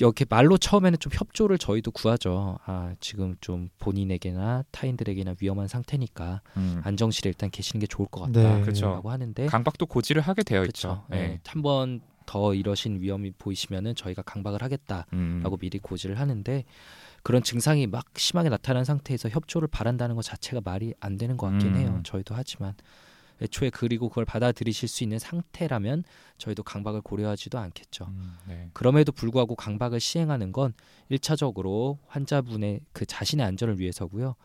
이렇게 0.00 0.24
말로 0.28 0.58
처음에는 0.58 0.98
좀 0.98 1.12
협조를 1.14 1.58
저희도 1.58 1.92
구하죠. 1.92 2.58
아 2.64 2.94
지금 2.98 3.36
좀 3.40 3.68
본인에게나 3.78 4.64
타인들에게나 4.72 5.34
위험한 5.40 5.68
상태니까 5.68 6.40
음. 6.56 6.80
안정실에 6.82 7.28
일단 7.28 7.50
계시는 7.50 7.78
게 7.80 7.86
좋을 7.86 8.08
것 8.08 8.28
네. 8.32 8.42
같다라고 8.42 8.62
그렇죠. 8.64 9.02
하는데 9.04 9.46
강박도 9.46 9.86
고지를 9.86 10.22
하게 10.22 10.42
되어 10.42 10.62
그렇죠. 10.62 11.04
있죠. 11.04 11.04
네. 11.10 11.38
한번 11.46 12.00
더 12.32 12.54
이러신 12.54 13.02
위험이 13.02 13.30
보이시면은 13.30 13.94
저희가 13.94 14.22
강박을 14.22 14.62
하겠다라고 14.62 15.06
음. 15.12 15.58
미리 15.60 15.78
고지를 15.78 16.18
하는데 16.18 16.64
그런 17.22 17.42
증상이 17.42 17.86
막 17.86 18.06
심하게 18.16 18.48
나타난 18.48 18.86
상태에서 18.86 19.28
협조를 19.28 19.68
바란다는 19.68 20.16
것 20.16 20.22
자체가 20.22 20.62
말이 20.64 20.94
안 20.98 21.18
되는 21.18 21.36
것 21.36 21.50
같긴 21.50 21.74
음. 21.74 21.76
해요. 21.76 22.00
저희도 22.04 22.34
하지만 22.34 22.72
애초에 23.42 23.68
그리고 23.68 24.08
그걸 24.08 24.24
받아들이실 24.24 24.88
수 24.88 25.02
있는 25.02 25.18
상태라면 25.18 26.04
저희도 26.38 26.62
강박을 26.62 27.02
고려하지도 27.02 27.58
않겠죠. 27.58 28.06
음, 28.08 28.38
네. 28.48 28.70
그럼에도 28.72 29.12
불구하고 29.12 29.54
강박을 29.54 30.00
시행하는 30.00 30.52
건 30.52 30.72
일차적으로 31.10 31.98
환자분의 32.06 32.80
그 32.94 33.04
자신의 33.04 33.44
안전을 33.44 33.78
위해서고요. 33.78 34.36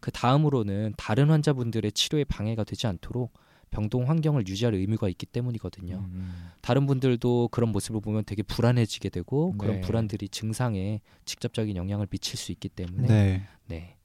그 0.00 0.10
다음으로는 0.10 0.94
다른 0.96 1.30
환자분들의 1.30 1.92
치료에 1.92 2.24
방해가 2.24 2.64
되지 2.64 2.88
않도록 2.88 3.32
병동 3.70 4.08
환경을 4.08 4.46
유지할 4.48 4.74
의무가 4.74 5.08
있기 5.08 5.26
때문이거든요. 5.26 5.96
음, 5.96 6.50
다른 6.60 6.86
분들도 6.86 7.48
그런 7.50 7.72
모습을 7.72 8.00
보면 8.00 8.24
되게 8.24 8.42
불안해지게 8.42 9.10
되고 9.10 9.54
그런 9.58 9.76
네. 9.76 9.80
불안들이 9.82 10.28
증상에 10.28 11.00
직접적인 11.24 11.76
영향을 11.76 12.06
미칠 12.06 12.38
수 12.38 12.52
있기 12.52 12.68
때문에 12.68 13.06
네. 13.06 13.48
네. 13.66 13.96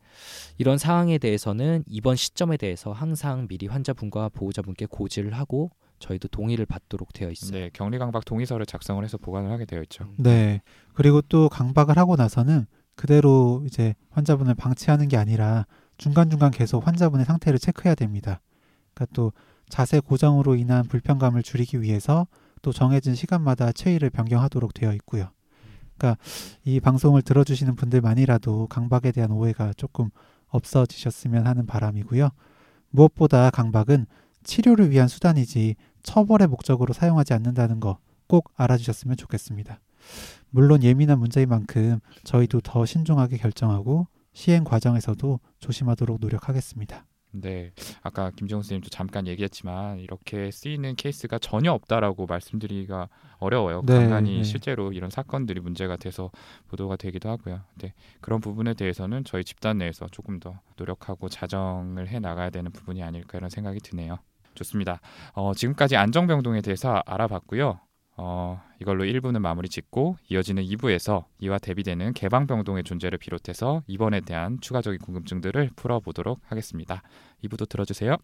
이런 0.57 0.77
상황에 0.77 1.17
대해서는 1.17 1.83
이번 1.87 2.15
시점에 2.15 2.57
대해서 2.57 2.91
항상 2.91 3.47
미리 3.47 3.67
환자분과 3.67 4.29
보호자분께 4.29 4.87
고지를 4.87 5.33
하고 5.33 5.71
저희도 5.99 6.27
동의를 6.29 6.65
받도록 6.65 7.13
되어 7.13 7.29
있어요. 7.29 7.51
네, 7.51 7.69
격리 7.71 7.97
강박 7.99 8.25
동의서를 8.25 8.65
작성을 8.65 9.03
해서 9.03 9.17
보관을 9.17 9.51
하게 9.51 9.65
되어 9.65 9.81
있죠. 9.83 10.09
네. 10.17 10.61
그리고 10.93 11.21
또 11.21 11.47
강박을 11.47 11.97
하고 11.97 12.15
나서는 12.15 12.65
그대로 12.95 13.63
이제 13.65 13.95
환자분을 14.09 14.55
방치하는 14.55 15.07
게 15.07 15.17
아니라 15.17 15.65
중간중간 15.97 16.51
계속 16.51 16.85
환자분의 16.85 17.25
상태를 17.25 17.59
체크해야 17.59 17.95
됩니다. 17.95 18.41
그러니까 18.93 19.13
또 19.13 19.31
자세 19.71 19.99
고정으로 19.99 20.55
인한 20.55 20.85
불편감을 20.85 21.41
줄이기 21.41 21.81
위해서 21.81 22.27
또 22.61 22.71
정해진 22.71 23.15
시간마다 23.15 23.71
체위를 23.71 24.11
변경하도록 24.11 24.73
되어 24.75 24.93
있고요. 24.93 25.31
그러니까 25.97 26.21
이 26.63 26.79
방송을 26.79 27.23
들어주시는 27.23 27.75
분들만이라도 27.75 28.67
강박에 28.67 29.11
대한 29.11 29.31
오해가 29.31 29.73
조금 29.75 30.09
없어지셨으면 30.49 31.47
하는 31.47 31.65
바람이고요. 31.65 32.29
무엇보다 32.91 33.49
강박은 33.49 34.05
치료를 34.43 34.91
위한 34.91 35.07
수단이지 35.07 35.75
처벌의 36.03 36.47
목적으로 36.47 36.93
사용하지 36.93 37.33
않는다는 37.33 37.79
거 37.79 37.97
꼭 38.31 38.53
알아주셨으면 38.55 39.17
좋겠습니다. 39.17 39.81
물론 40.51 40.83
예민한 40.83 41.19
문제인 41.19 41.49
만큼 41.49 41.99
저희도 42.23 42.61
더 42.61 42.85
신중하게 42.85 43.35
결정하고 43.35 44.07
시행 44.31 44.63
과정에서도 44.63 45.41
조심하도록 45.59 46.17
노력하겠습니다. 46.21 47.05
네, 47.31 47.71
아까 48.01 48.31
김정우 48.31 48.61
선생님도 48.61 48.89
잠깐 48.89 49.27
얘기했지만 49.27 49.99
이렇게 49.99 50.51
쓰이는 50.51 50.95
케이스가 50.95 51.39
전혀 51.39 51.71
없다라고 51.71 52.25
말씀드리기가 52.25 53.09
어려워요. 53.39 53.81
네, 53.85 53.93
간간히 53.93 54.37
네. 54.37 54.43
실제로 54.43 54.91
이런 54.91 55.09
사건들이 55.09 55.59
문제가 55.59 55.95
돼서 55.95 56.31
보도가 56.67 56.97
되기도 56.97 57.29
하고요. 57.29 57.61
네, 57.75 57.93
그런 58.19 58.41
부분에 58.41 58.73
대해서는 58.73 59.23
저희 59.23 59.43
집단 59.43 59.77
내에서 59.77 60.07
조금 60.11 60.39
더 60.39 60.59
노력하고 60.77 61.29
자정을 61.29 62.09
해 62.09 62.19
나가야 62.19 62.49
되는 62.49 62.71
부분이 62.71 63.01
아닐까 63.01 63.37
이런 63.37 63.49
생각이 63.49 63.79
드네요. 63.79 64.19
좋습니다. 64.53 64.99
어, 65.33 65.53
지금까지 65.53 65.95
안정병동에 65.95 66.61
대해서 66.61 67.01
알아봤고요. 67.05 67.79
어, 68.23 68.61
이걸로 68.79 69.03
1부는 69.03 69.39
마무리 69.39 69.67
짓고 69.67 70.15
이어지는 70.29 70.63
2부에서 70.63 71.23
이와 71.39 71.57
대비되는 71.57 72.13
개방병동의 72.13 72.83
존재를 72.83 73.17
비롯해서 73.17 73.81
입원에 73.87 74.21
대한 74.21 74.61
추가적인 74.61 74.99
궁금증들을 74.99 75.71
풀어보도록 75.75 76.39
하겠습니다. 76.45 77.01
2부도 77.43 77.67
들어주세요. 77.67 78.17